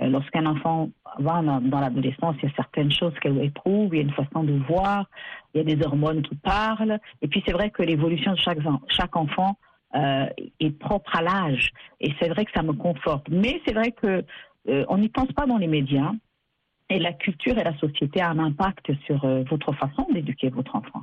lorsqu'un 0.00 0.46
enfant 0.46 0.90
va 1.18 1.42
dans 1.42 1.80
l'adolescence, 1.80 2.36
il 2.42 2.48
y 2.48 2.52
a 2.52 2.54
certaines 2.54 2.92
choses 2.92 3.14
qu'elle 3.20 3.42
éprouve, 3.42 3.94
il 3.94 3.96
y 3.96 4.00
a 4.00 4.02
une 4.02 4.12
façon 4.12 4.44
de 4.44 4.52
voir, 4.68 5.08
il 5.54 5.58
y 5.58 5.60
a 5.60 5.74
des 5.74 5.84
hormones 5.84 6.22
qui 6.22 6.34
parlent. 6.34 6.98
Et 7.22 7.28
puis 7.28 7.42
c'est 7.46 7.52
vrai 7.52 7.70
que 7.70 7.82
l'évolution 7.82 8.32
de 8.32 8.38
chaque, 8.38 9.16
enfant 9.16 9.56
euh, 9.94 10.26
est 10.60 10.78
propre 10.78 11.16
à 11.16 11.22
l'âge. 11.22 11.70
Et 12.00 12.12
c'est 12.20 12.28
vrai 12.28 12.44
que 12.44 12.50
ça 12.54 12.62
me 12.62 12.72
conforte. 12.72 13.26
Mais 13.30 13.60
c'est 13.66 13.72
vrai 13.72 13.92
que 13.92 14.24
euh, 14.68 14.96
n'y 14.98 15.08
pense 15.08 15.32
pas 15.32 15.46
dans 15.46 15.58
les 15.58 15.68
médias. 15.68 16.12
Et 16.88 16.98
la 16.98 17.12
culture 17.12 17.58
et 17.58 17.64
la 17.64 17.76
société 17.78 18.20
a 18.20 18.30
un 18.30 18.38
impact 18.38 18.92
sur 19.06 19.24
euh, 19.24 19.42
votre 19.50 19.72
façon 19.72 20.06
d'éduquer 20.12 20.50
votre 20.50 20.76
enfant. 20.76 21.02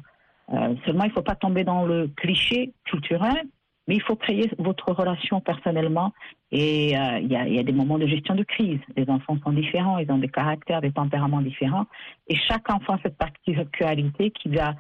Euh, 0.52 0.76
seulement, 0.86 1.04
il 1.04 1.10
ne 1.10 1.14
faut 1.14 1.22
pas 1.22 1.36
tomber 1.36 1.64
dans 1.64 1.86
le 1.86 2.08
cliché 2.08 2.74
culturel 2.86 3.48
mais 3.88 3.96
il 3.96 4.02
faut 4.02 4.16
créer 4.16 4.50
votre 4.60 4.92
relation 4.92 5.42
personnellement. 5.42 6.14
Et 6.52 6.98
euh, 6.98 7.20
il 7.20 7.32
y, 7.32 7.36
a, 7.36 7.48
y, 7.48 7.60
a, 7.60 7.64
des 7.64 7.72
moments 7.72 7.98
de 7.98 8.08
gestion 8.08 8.36
de 8.36 8.44
crise. 8.44 8.80
Les 8.96 9.10
enfants 9.10 9.38
sont 9.44 9.52
différents, 9.52 9.98
ils 9.98 10.12
ont 10.12 10.18
des 10.18 10.30
caractères, 10.30 10.82
des 10.82 10.92
tempéraments 10.92 11.42
différents. 11.42 11.86
Et 12.28 12.36
chaque 12.48 12.70
enfant 12.72 12.94
a 12.94 13.00
cette 13.04 13.18
particularité 13.18 14.32
qui 14.32 14.50
va 14.50 14.76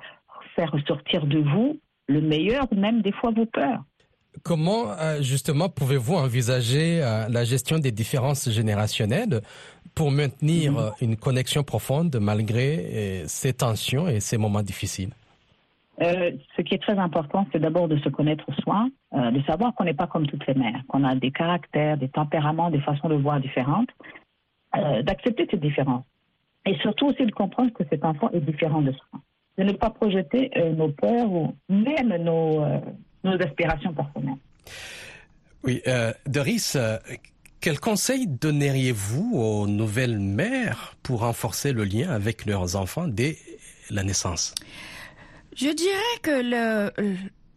faire 0.55 0.71
ressortir 0.71 1.25
de 1.25 1.39
vous 1.39 1.79
le 2.07 2.21
meilleur 2.21 2.67
ou 2.71 2.75
même 2.75 3.01
des 3.01 3.11
fois 3.11 3.31
vos 3.31 3.45
peurs. 3.45 3.83
Comment 4.43 4.91
euh, 4.91 5.21
justement 5.21 5.69
pouvez-vous 5.69 6.15
envisager 6.15 7.03
euh, 7.03 7.27
la 7.29 7.43
gestion 7.43 7.77
des 7.77 7.91
différences 7.91 8.49
générationnelles 8.49 9.41
pour 9.93 10.11
maintenir 10.11 10.71
mhm. 10.71 10.91
une 11.01 11.15
connexion 11.15 11.63
profonde 11.63 12.17
malgré 12.19 13.23
ces 13.27 13.53
tensions 13.53 14.07
et 14.07 14.19
ces 14.19 14.37
moments 14.37 14.63
difficiles? 14.63 15.11
Euh, 16.01 16.31
ce 16.57 16.61
qui 16.63 16.73
est 16.73 16.81
très 16.81 16.97
important, 16.97 17.45
c'est 17.51 17.59
d'abord 17.59 17.87
de 17.87 17.97
se 17.97 18.09
connaître 18.09 18.45
soi, 18.63 18.87
euh, 19.13 19.31
de 19.31 19.41
savoir 19.43 19.75
qu'on 19.75 19.83
n'est 19.83 19.93
pas 19.93 20.07
comme 20.07 20.25
toutes 20.25 20.45
les 20.47 20.55
mères, 20.55 20.81
qu'on 20.87 21.03
a 21.03 21.15
des 21.15 21.31
caractères, 21.31 21.97
des 21.97 22.09
tempéraments, 22.09 22.71
des 22.71 22.81
façons 22.81 23.09
de 23.09 23.15
voir 23.15 23.39
différentes, 23.39 23.89
euh, 24.75 25.03
d'accepter 25.03 25.47
ces 25.49 25.57
différences. 25.57 26.05
Et 26.65 26.75
surtout 26.77 27.07
aussi 27.07 27.25
de 27.25 27.31
comprendre 27.31 27.71
que 27.73 27.83
cet 27.89 28.03
enfant 28.05 28.29
est 28.31 28.39
différent 28.39 28.81
de 28.81 28.91
soi. 28.91 29.19
De 29.57 29.63
ne 29.63 29.73
pas 29.73 29.91
projeter 29.91 30.49
nos 30.75 30.89
peurs 30.89 31.31
ou 31.31 31.55
même 31.69 32.15
nos, 32.23 32.65
nos 33.23 33.33
aspirations 33.33 33.93
personnelles. 33.93 34.39
Oui, 35.63 35.83
Doris, 36.25 36.75
quels 37.59 37.79
conseils 37.79 38.27
donneriez-vous 38.27 39.37
aux 39.37 39.67
nouvelles 39.67 40.17
mères 40.17 40.95
pour 41.03 41.19
renforcer 41.19 41.71
le 41.71 41.83
lien 41.83 42.09
avec 42.09 42.45
leurs 42.45 42.77
enfants 42.77 43.07
dès 43.07 43.37
la 43.91 44.03
naissance? 44.03 44.55
Je 45.55 45.69
dirais 45.69 46.19
que 46.21 46.93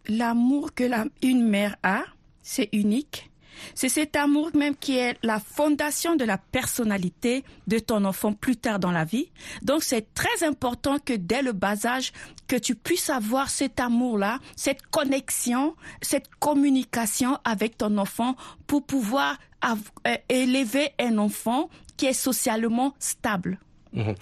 l'amour 0.08 0.74
que 0.74 0.84
la, 0.84 1.04
une 1.22 1.48
mère 1.48 1.76
a, 1.82 2.02
c'est 2.42 2.68
unique. 2.72 3.30
C'est 3.74 3.88
cet 3.88 4.16
amour 4.16 4.50
même 4.54 4.76
qui 4.76 4.98
est 4.98 5.16
la 5.22 5.40
fondation 5.40 6.16
de 6.16 6.24
la 6.24 6.38
personnalité 6.38 7.44
de 7.66 7.78
ton 7.78 8.04
enfant 8.04 8.32
plus 8.32 8.56
tard 8.56 8.78
dans 8.78 8.90
la 8.90 9.04
vie. 9.04 9.30
Donc 9.62 9.82
c'est 9.82 10.12
très 10.14 10.44
important 10.46 10.98
que 10.98 11.14
dès 11.14 11.42
le 11.42 11.52
bas 11.52 11.86
âge, 11.86 12.12
que 12.46 12.56
tu 12.56 12.74
puisses 12.74 13.10
avoir 13.10 13.50
cet 13.50 13.80
amour-là, 13.80 14.38
cette 14.56 14.82
connexion, 14.82 15.74
cette 16.02 16.28
communication 16.38 17.38
avec 17.44 17.78
ton 17.78 17.98
enfant 17.98 18.36
pour 18.66 18.84
pouvoir 18.84 19.38
euh, 19.64 20.16
élever 20.28 20.90
un 21.00 21.18
enfant 21.18 21.70
qui 21.96 22.06
est 22.06 22.12
socialement 22.12 22.94
stable. 22.98 23.58
Mmh. 23.92 24.12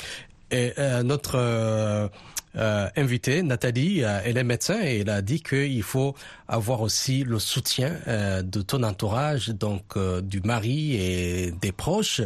Et 0.50 0.72
euh, 0.78 1.02
notre 1.02 1.36
euh, 1.36 2.08
euh, 2.56 2.88
invitée, 2.96 3.42
Nathalie, 3.42 4.04
euh, 4.04 4.20
elle 4.24 4.36
est 4.36 4.44
médecin 4.44 4.80
et 4.82 5.00
elle 5.00 5.10
a 5.10 5.22
dit 5.22 5.42
qu'il 5.42 5.82
faut 5.82 6.14
avoir 6.46 6.82
aussi 6.82 7.24
le 7.24 7.38
soutien 7.38 7.96
euh, 8.06 8.42
de 8.42 8.62
ton 8.62 8.82
entourage, 8.82 9.48
donc 9.48 9.98
du 10.22 10.40
mari 10.40 10.94
et 10.94 11.50
des 11.52 11.72
proches. 11.72 12.20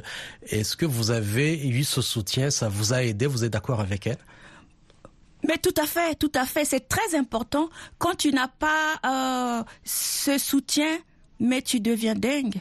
Est-ce 0.48 0.76
que 0.76 0.86
vous 0.86 1.10
avez 1.10 1.66
eu 1.66 1.84
ce 1.84 2.02
soutien? 2.02 2.50
Ça 2.50 2.68
vous 2.68 2.92
a 2.92 3.02
aidé? 3.02 3.26
Vous 3.26 3.44
êtes 3.44 3.52
d'accord 3.52 3.80
avec 3.80 4.06
elle? 4.06 4.18
Mais 5.46 5.56
tout 5.56 5.74
à 5.80 5.86
fait, 5.86 6.14
tout 6.16 6.32
à 6.34 6.44
fait. 6.44 6.64
C'est 6.64 6.88
très 6.88 7.16
important. 7.16 7.70
Quand 7.98 8.16
tu 8.16 8.32
n'as 8.32 8.48
pas 8.48 9.64
ce 9.84 10.36
soutien, 10.36 10.98
mais 11.40 11.62
tu 11.62 11.80
deviens 11.80 12.14
dingue 12.14 12.60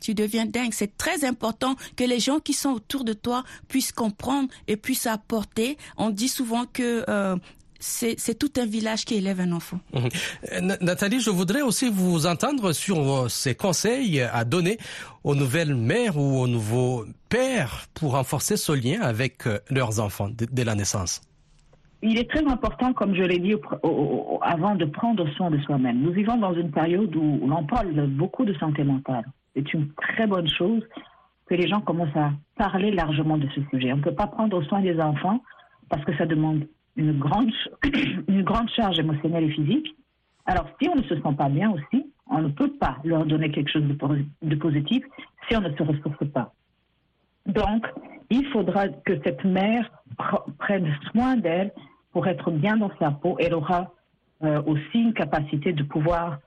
tu 0.00 0.14
deviens 0.14 0.46
dingue. 0.46 0.72
C'est 0.72 0.96
très 0.96 1.24
important 1.24 1.76
que 1.96 2.04
les 2.04 2.20
gens 2.20 2.38
qui 2.38 2.52
sont 2.52 2.70
autour 2.70 3.04
de 3.04 3.12
toi 3.12 3.44
puissent 3.68 3.92
comprendre 3.92 4.48
et 4.66 4.76
puissent 4.76 5.06
apporter. 5.06 5.76
On 5.96 6.10
dit 6.10 6.28
souvent 6.28 6.64
que 6.72 7.04
euh, 7.08 7.36
c'est 7.80 8.38
tout 8.38 8.60
un 8.60 8.66
village 8.66 9.04
qui 9.04 9.14
élève 9.14 9.40
un 9.40 9.52
enfant. 9.52 9.78
Mhm. 9.92 10.76
Nathalie, 10.80 11.20
je 11.20 11.30
voudrais 11.30 11.62
aussi 11.62 11.88
vous 11.88 12.26
entendre 12.26 12.72
sur 12.72 13.30
ces 13.30 13.54
conseils 13.54 14.20
à 14.20 14.44
donner 14.44 14.78
aux 15.24 15.34
nouvelles 15.34 15.74
mères 15.74 16.16
ou 16.16 16.40
aux 16.40 16.48
nouveaux 16.48 17.04
pères 17.28 17.86
pour 17.94 18.12
renforcer 18.12 18.56
ce 18.56 18.72
lien 18.72 19.00
avec 19.00 19.46
euh, 19.46 19.58
leurs 19.70 20.00
enfants 20.00 20.28
dès 20.30 20.64
la 20.64 20.74
naissance. 20.74 21.20
Il 22.02 22.16
est 22.16 22.30
très 22.30 22.46
important, 22.46 22.92
comme 22.92 23.14
je 23.14 23.22
l'ai 23.22 23.40
dit 23.40 23.54
avant, 24.42 24.76
de 24.76 24.84
prendre 24.84 25.28
soin 25.32 25.50
de 25.50 25.58
soi-même. 25.62 26.00
Nous 26.00 26.12
vivons 26.12 26.36
dans 26.36 26.54
une 26.54 26.70
période 26.70 27.14
où 27.16 27.46
l'on 27.46 27.64
parle 27.64 28.06
beaucoup 28.06 28.44
de 28.44 28.54
santé 28.54 28.84
mentale 28.84 29.24
c'est 29.54 29.72
une 29.74 29.92
très 29.94 30.26
bonne 30.26 30.48
chose 30.48 30.82
que 31.46 31.54
les 31.54 31.66
gens 31.66 31.80
commencent 31.80 32.16
à 32.16 32.32
parler 32.56 32.90
largement 32.90 33.38
de 33.38 33.48
ce 33.54 33.60
sujet. 33.70 33.92
On 33.92 33.96
ne 33.96 34.02
peut 34.02 34.14
pas 34.14 34.26
prendre 34.26 34.62
soin 34.64 34.80
des 34.80 35.00
enfants 35.00 35.42
parce 35.88 36.04
que 36.04 36.16
ça 36.16 36.26
demande 36.26 36.66
une 36.96 37.18
grande, 37.18 37.50
une 38.28 38.42
grande 38.42 38.68
charge 38.70 38.98
émotionnelle 38.98 39.44
et 39.44 39.50
physique. 39.50 39.96
Alors, 40.46 40.66
si 40.80 40.88
on 40.88 40.96
ne 40.96 41.02
se 41.02 41.14
sent 41.14 41.34
pas 41.36 41.48
bien 41.48 41.70
aussi, 41.70 42.06
on 42.30 42.42
ne 42.42 42.48
peut 42.48 42.72
pas 42.72 42.98
leur 43.04 43.24
donner 43.24 43.50
quelque 43.50 43.70
chose 43.70 43.84
de 43.84 44.54
positif 44.56 45.04
si 45.48 45.56
on 45.56 45.60
ne 45.60 45.74
se 45.74 45.82
ressource 45.82 46.26
pas. 46.32 46.52
Donc, 47.46 47.86
il 48.30 48.46
faudra 48.48 48.88
que 48.88 49.18
cette 49.24 49.44
mère 49.44 49.90
prenne 50.58 50.94
soin 51.10 51.36
d'elle 51.36 51.72
pour 52.12 52.26
être 52.26 52.50
bien 52.50 52.76
dans 52.76 52.90
sa 52.98 53.10
peau. 53.10 53.36
Elle 53.38 53.54
aura 53.54 53.92
euh, 54.42 54.62
aussi 54.66 54.98
une 54.98 55.14
capacité 55.14 55.72
de 55.72 55.82
pouvoir 55.82 56.38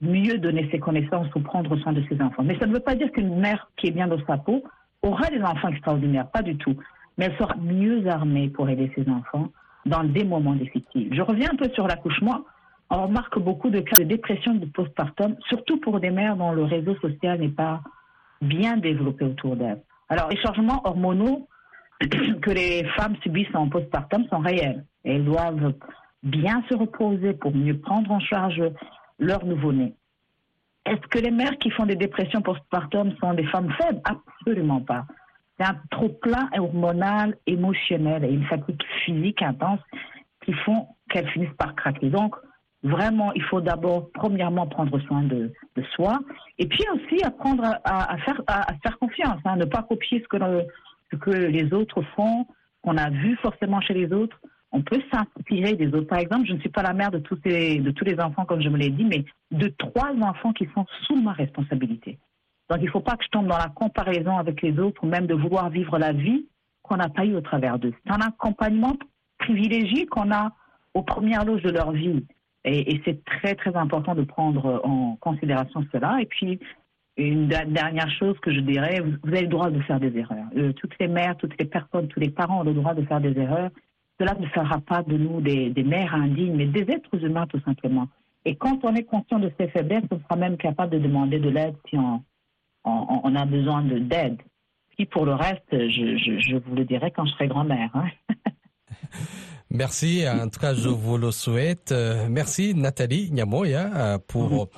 mieux 0.00 0.38
donner 0.38 0.68
ses 0.70 0.78
connaissances 0.78 1.28
ou 1.34 1.40
prendre 1.40 1.76
soin 1.78 1.92
de 1.92 2.02
ses 2.08 2.20
enfants. 2.20 2.42
Mais 2.42 2.58
ça 2.58 2.66
ne 2.66 2.72
veut 2.72 2.80
pas 2.80 2.94
dire 2.94 3.10
qu'une 3.12 3.38
mère 3.38 3.70
qui 3.76 3.88
est 3.88 3.92
bien 3.92 4.08
dans 4.08 4.24
sa 4.26 4.36
peau 4.36 4.62
aura 5.02 5.28
des 5.28 5.42
enfants 5.42 5.68
extraordinaires, 5.68 6.28
pas 6.30 6.42
du 6.42 6.56
tout. 6.56 6.76
Mais 7.16 7.26
elle 7.26 7.36
sera 7.36 7.54
mieux 7.56 8.06
armée 8.08 8.48
pour 8.48 8.68
aider 8.68 8.90
ses 8.94 9.08
enfants 9.10 9.48
dans 9.86 10.04
des 10.04 10.24
moments 10.24 10.54
difficiles. 10.54 11.08
Je 11.12 11.22
reviens 11.22 11.50
un 11.52 11.56
peu 11.56 11.70
sur 11.70 11.86
l'accouchement. 11.86 12.44
On 12.90 13.06
remarque 13.06 13.38
beaucoup 13.38 13.70
de 13.70 13.80
cas 13.80 13.98
de 13.98 14.04
dépression 14.04 14.54
de 14.54 14.66
postpartum, 14.66 15.36
surtout 15.48 15.80
pour 15.80 15.98
des 16.00 16.10
mères 16.10 16.36
dont 16.36 16.52
le 16.52 16.64
réseau 16.64 16.94
social 16.96 17.40
n'est 17.40 17.48
pas 17.48 17.80
bien 18.42 18.76
développé 18.76 19.24
autour 19.24 19.56
d'elles. 19.56 19.82
Alors, 20.08 20.28
les 20.28 20.36
changements 20.36 20.82
hormonaux 20.84 21.48
que 22.00 22.50
les 22.50 22.84
femmes 22.96 23.16
subissent 23.22 23.54
en 23.54 23.68
postpartum 23.68 24.24
sont 24.28 24.38
réels. 24.38 24.84
elles 25.04 25.24
doivent 25.24 25.72
bien 26.22 26.62
se 26.68 26.74
reposer 26.74 27.32
pour 27.34 27.54
mieux 27.54 27.78
prendre 27.78 28.10
en 28.10 28.20
charge 28.20 28.62
leur 29.18 29.44
nouveau-né. 29.44 29.94
Est-ce 30.84 31.06
que 31.08 31.18
les 31.18 31.30
mères 31.30 31.58
qui 31.58 31.70
font 31.70 31.84
des 31.84 31.96
dépressions 31.96 32.42
postpartum 32.42 33.12
sont 33.20 33.34
des 33.34 33.46
femmes 33.46 33.72
faibles? 33.72 34.00
Absolument 34.04 34.80
pas. 34.80 35.04
C'est 35.58 35.66
un 35.66 35.76
trop-plein 35.90 36.48
hormonal, 36.56 37.36
émotionnel 37.46 38.24
et 38.24 38.28
une 38.28 38.44
fatigue 38.44 38.82
physique 39.04 39.42
intense 39.42 39.80
qui 40.44 40.52
font 40.52 40.86
qu'elles 41.10 41.28
finissent 41.30 41.56
par 41.58 41.74
craquer. 41.74 42.10
Donc, 42.10 42.36
vraiment, 42.82 43.32
il 43.32 43.42
faut 43.42 43.60
d'abord, 43.60 44.10
premièrement, 44.12 44.66
prendre 44.66 44.98
soin 45.00 45.22
de, 45.22 45.52
soi 45.94 46.18
et 46.58 46.66
puis 46.66 46.84
aussi 46.94 47.22
apprendre 47.24 47.64
à, 47.84 48.16
faire, 48.18 48.40
à, 48.46 48.74
faire 48.82 48.98
confiance, 48.98 49.40
hein, 49.44 49.56
ne 49.56 49.64
pas 49.64 49.82
copier 49.82 50.22
ce 50.22 51.18
que 51.18 51.30
les 51.30 51.72
autres 51.72 52.02
font, 52.14 52.46
qu'on 52.82 52.96
a 52.96 53.10
vu 53.10 53.36
forcément 53.36 53.80
chez 53.80 53.94
les 53.94 54.12
autres 54.12 54.38
on 54.76 54.82
peut 54.82 55.00
s'inspirer 55.10 55.72
des 55.72 55.86
autres. 55.88 56.06
Par 56.06 56.18
exemple, 56.18 56.46
je 56.46 56.52
ne 56.52 56.60
suis 56.60 56.68
pas 56.68 56.82
la 56.82 56.92
mère 56.92 57.10
de 57.10 57.18
tous, 57.18 57.38
les, 57.46 58.20
enfants, 58.20 58.44
comme 58.44 58.60
je 58.60 58.68
me 58.68 58.76
l'ai 58.76 58.90
dit, 58.90 59.04
mais 59.04 59.24
de 59.50 59.68
trois 59.68 60.12
enfants 60.20 60.52
qui 60.52 60.68
sont 60.74 60.84
sous 61.06 61.16
ma 61.16 61.32
responsabilité. 61.32 62.18
Donc, 62.68 62.80
il 62.80 62.84
ne 62.84 62.90
faut 62.90 63.00
pas 63.00 63.16
que 63.16 63.24
je 63.24 63.30
tombe 63.30 63.46
dans 63.46 63.56
la 63.56 63.70
comparaison 63.74 64.36
avec 64.36 64.60
les 64.60 64.78
autres, 64.78 65.02
ou 65.02 65.06
même 65.06 65.26
de 65.26 65.34
vouloir 65.34 65.70
vivre 65.70 65.98
la 65.98 66.12
vie 66.12 66.46
qu'on 66.82 66.96
n'a 66.96 67.08
pas 67.08 67.24
eu 67.24 67.34
au 67.34 67.40
travers 67.40 67.78
d'eux. 67.78 67.94
C'est 68.04 68.12
un 68.12 68.20
accompagnement 68.20 68.92
privilégié 69.38 70.04
qu'on 70.06 70.30
a 70.30 70.52
aux 70.92 71.02
premières 71.02 71.46
loges 71.46 71.62
de 71.62 71.70
leur 71.70 71.92
vie. 71.92 72.26
Et, 72.64 73.00
c'est 73.06 73.24
très, 73.24 73.54
très 73.54 73.74
important 73.76 74.14
de 74.14 74.24
prendre 74.24 74.82
en 74.84 75.16
considération 75.20 75.86
cela. 75.90 76.18
Et 76.20 76.26
puis, 76.26 76.60
une 77.16 77.46
dernière 77.48 78.10
chose 78.18 78.38
que 78.40 78.52
je 78.52 78.60
dirais, 78.60 79.00
vous, 79.00 79.28
avez 79.28 79.42
le 79.42 79.48
droit 79.48 79.70
de 79.70 79.80
faire 79.82 80.00
des 80.00 80.14
erreurs. 80.18 80.48
Euh, 80.54 80.72
toutes 80.74 80.98
les 81.00 81.08
mères, 81.08 81.36
toutes 81.38 81.58
les 81.58 81.64
personnes, 81.64 82.08
tous 82.08 82.20
les 82.20 82.28
parents 82.28 82.60
ont 82.60 82.64
le 82.64 82.74
droit 82.74 82.92
de 82.92 83.02
faire 83.06 83.22
des 83.22 83.38
erreurs 83.38 83.70
cela 84.18 84.34
ne 84.34 84.46
fera 84.46 84.80
pas 84.80 85.02
de 85.02 85.16
nous 85.16 85.40
des, 85.40 85.72
mères 85.84 86.14
indignes, 86.14 86.56
mais 86.56 86.66
des 86.66 86.90
êtres 86.92 87.22
humains 87.22 87.46
tout 87.46 87.60
simplement. 87.64 88.08
Et 88.44 88.54
quand 88.54 88.84
on 88.84 88.94
est 88.94 89.04
conscient 89.04 89.38
de 89.38 89.50
ces 89.58 89.68
faiblesses, 89.68 90.04
on 90.10 90.20
sera 90.20 90.36
même 90.36 90.56
capable 90.56 90.92
de 90.92 90.98
demander 90.98 91.38
de 91.38 91.48
l'aide 91.48 91.74
si 91.88 91.96
on, 91.98 92.22
a 92.84 93.44
besoin 93.44 93.82
d'aide. 93.82 94.38
Puis 94.96 95.06
pour 95.06 95.26
le 95.26 95.34
reste, 95.34 95.66
je, 95.70 96.56
vous 96.56 96.74
le 96.74 96.84
dirai 96.84 97.10
quand 97.10 97.26
je 97.26 97.32
serai 97.32 97.48
grand-mère. 97.48 97.90
Hein. 97.94 98.08
Merci, 99.68 100.24
en 100.26 100.48
tout 100.48 100.60
cas, 100.60 100.74
je 100.74 100.88
vous 100.88 101.18
le 101.18 101.32
souhaite. 101.32 101.90
Euh, 101.92 102.28
merci 102.30 102.72
Nathalie 102.74 103.30
Nyamoya 103.32 103.90
euh, 103.94 104.18
pour 104.26 104.70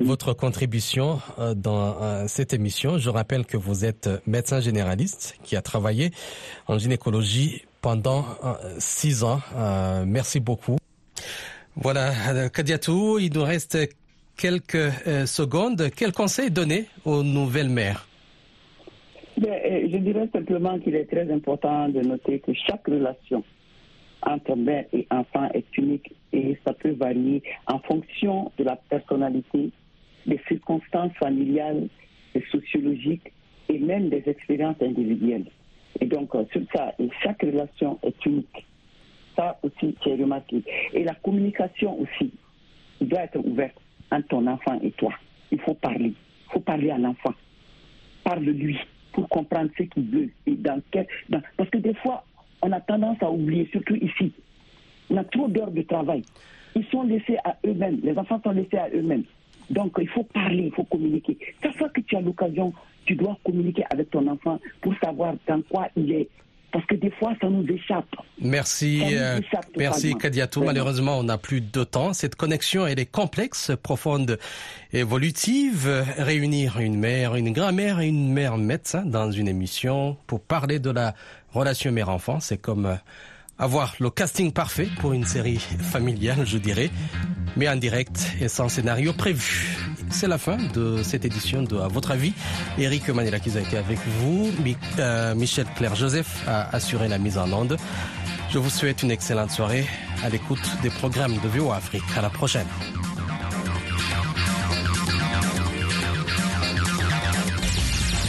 votre 0.00 0.32
contribution 0.32 1.20
euh, 1.38 1.52
dans 1.52 2.26
cette 2.28 2.54
émission. 2.54 2.96
Je 2.96 3.10
rappelle 3.10 3.44
que 3.44 3.56
vous 3.56 3.84
êtes 3.84 4.08
médecin 4.26 4.60
généraliste 4.60 5.36
qui 5.42 5.56
a 5.56 5.62
travaillé 5.62 6.10
en 6.68 6.78
gynécologie 6.78 7.64
pendant 7.86 8.24
six 8.78 9.22
ans. 9.22 9.38
Merci 10.04 10.40
beaucoup. 10.40 10.76
Voilà, 11.76 12.10
Kadiatou, 12.52 13.20
il 13.20 13.32
nous 13.32 13.44
reste 13.44 13.78
quelques 14.36 14.90
secondes. 15.24 15.90
Quel 15.96 16.10
conseil 16.10 16.50
donner 16.50 16.86
aux 17.04 17.22
nouvelles 17.22 17.68
mères? 17.68 18.08
Ben, 19.38 19.88
Je 19.92 19.98
dirais 19.98 20.28
simplement 20.32 20.80
qu'il 20.80 20.96
est 20.96 21.04
très 21.04 21.32
important 21.32 21.88
de 21.88 22.00
noter 22.00 22.40
que 22.40 22.52
chaque 22.54 22.84
relation 22.88 23.44
entre 24.22 24.56
mère 24.56 24.86
et 24.92 25.06
enfant 25.10 25.48
est 25.54 25.70
unique 25.78 26.12
et 26.32 26.58
ça 26.66 26.72
peut 26.72 26.96
varier 27.06 27.40
en 27.68 27.78
fonction 27.78 28.50
de 28.58 28.64
la 28.64 28.74
personnalité, 28.74 29.70
des 30.26 30.40
circonstances 30.48 31.12
familiales, 31.20 31.86
et 32.34 32.42
sociologiques 32.50 33.32
et 33.68 33.78
même 33.78 34.08
des 34.08 34.24
expériences 34.26 34.82
individuelles. 34.82 35.46
Et 36.00 36.06
donc, 36.06 36.34
euh, 36.34 36.44
sur 36.52 36.62
ça, 36.74 36.94
chaque 37.22 37.42
relation 37.42 37.98
est 38.02 38.24
unique. 38.26 38.66
Ça 39.36 39.58
aussi, 39.62 39.94
c'est 40.02 40.14
remarqué. 40.14 40.62
Et 40.92 41.04
la 41.04 41.14
communication 41.14 42.00
aussi 42.00 42.32
doit 43.00 43.22
être 43.22 43.38
ouverte 43.38 43.76
entre 44.10 44.28
ton 44.28 44.46
enfant 44.46 44.78
et 44.82 44.90
toi. 44.92 45.12
Il 45.50 45.60
faut 45.60 45.74
parler. 45.74 46.12
Il 46.48 46.52
faut 46.52 46.60
parler 46.60 46.90
à 46.90 46.98
l'enfant. 46.98 47.34
Parle-lui 48.24 48.78
pour 49.12 49.28
comprendre 49.28 49.70
ce 49.78 49.84
qu'il 49.84 50.04
veut 50.10 50.30
et 50.46 50.56
parce 51.56 51.70
que 51.70 51.78
des 51.78 51.94
fois, 51.94 52.24
on 52.62 52.72
a 52.72 52.80
tendance 52.80 53.18
à 53.22 53.30
oublier, 53.30 53.68
surtout 53.72 53.96
ici. 53.96 54.32
On 55.10 55.16
a 55.16 55.24
trop 55.24 55.48
d'heures 55.48 55.70
de 55.70 55.82
travail. 55.82 56.22
Ils 56.74 56.84
sont 56.86 57.02
laissés 57.02 57.38
à 57.44 57.56
eux-mêmes. 57.66 58.00
Les 58.02 58.16
enfants 58.18 58.40
sont 58.42 58.50
laissés 58.50 58.76
à 58.76 58.88
eux-mêmes. 58.90 59.24
Donc, 59.70 59.96
il 60.00 60.08
faut 60.08 60.24
parler, 60.24 60.64
il 60.64 60.72
faut 60.72 60.84
communiquer. 60.84 61.38
Tu 62.06 62.16
as 62.16 62.20
l'occasion, 62.20 62.72
tu 63.04 63.14
dois 63.14 63.36
communiquer 63.44 63.84
avec 63.90 64.10
ton 64.10 64.26
enfant 64.26 64.58
pour 64.80 64.94
savoir 65.02 65.34
dans 65.46 65.62
quoi 65.62 65.88
il 65.96 66.12
est. 66.12 66.28
Parce 66.72 66.84
que 66.86 66.96
des 66.96 67.10
fois, 67.12 67.32
ça 67.40 67.48
nous 67.48 67.64
échappe. 67.72 68.14
Merci, 68.38 69.00
euh, 69.12 69.40
merci 69.78 70.14
Kadiatou. 70.14 70.62
Malheureusement, 70.62 71.18
on 71.18 71.22
n'a 71.22 71.38
plus 71.38 71.62
de 71.62 71.84
temps. 71.84 72.12
Cette 72.12 72.34
connexion, 72.34 72.86
elle 72.86 72.98
est 72.98 73.10
complexe, 73.10 73.72
profonde, 73.82 74.38
évolutive. 74.92 76.04
Réunir 76.18 76.78
une 76.80 76.98
mère, 76.98 77.36
une 77.36 77.52
grand-mère 77.52 78.00
et 78.00 78.08
une 78.08 78.30
mère 78.30 78.58
médecin 78.58 79.06
dans 79.06 79.30
une 79.30 79.48
émission 79.48 80.18
pour 80.26 80.40
parler 80.40 80.78
de 80.78 80.90
la 80.90 81.14
relation 81.52 81.92
mère-enfant, 81.92 82.40
c'est 82.40 82.58
comme 82.58 82.86
euh, 82.86 82.96
avoir 83.58 83.94
le 84.00 84.10
casting 84.10 84.52
parfait 84.52 84.88
pour 85.00 85.12
une 85.12 85.24
série 85.24 85.58
familiale, 85.58 86.44
je 86.46 86.58
dirais, 86.58 86.90
mais 87.56 87.68
en 87.68 87.76
direct 87.76 88.32
et 88.40 88.48
sans 88.48 88.68
scénario 88.68 89.12
prévu. 89.12 89.76
C'est 90.10 90.28
la 90.28 90.38
fin 90.38 90.56
de 90.74 91.02
cette 91.02 91.24
édition 91.24 91.62
de 91.62 91.76
À 91.78 91.88
votre 91.88 92.10
avis. 92.10 92.32
Eric 92.78 93.08
Manila 93.08 93.40
qui 93.40 93.56
a 93.56 93.60
été 93.60 93.76
avec 93.76 93.98
vous. 94.20 94.50
Euh, 94.98 95.34
Michel 95.34 95.66
Claire 95.76 95.94
Joseph 95.94 96.44
a 96.46 96.74
assuré 96.74 97.08
la 97.08 97.18
mise 97.18 97.38
en 97.38 97.52
onde. 97.52 97.76
Je 98.50 98.58
vous 98.58 98.70
souhaite 98.70 99.02
une 99.02 99.10
excellente 99.10 99.50
soirée 99.50 99.86
à 100.22 100.28
l'écoute 100.28 100.62
des 100.82 100.90
programmes 100.90 101.36
de 101.42 101.48
VO 101.48 101.72
Afrique. 101.72 102.04
À 102.16 102.22
la 102.22 102.30
prochaine. 102.30 102.66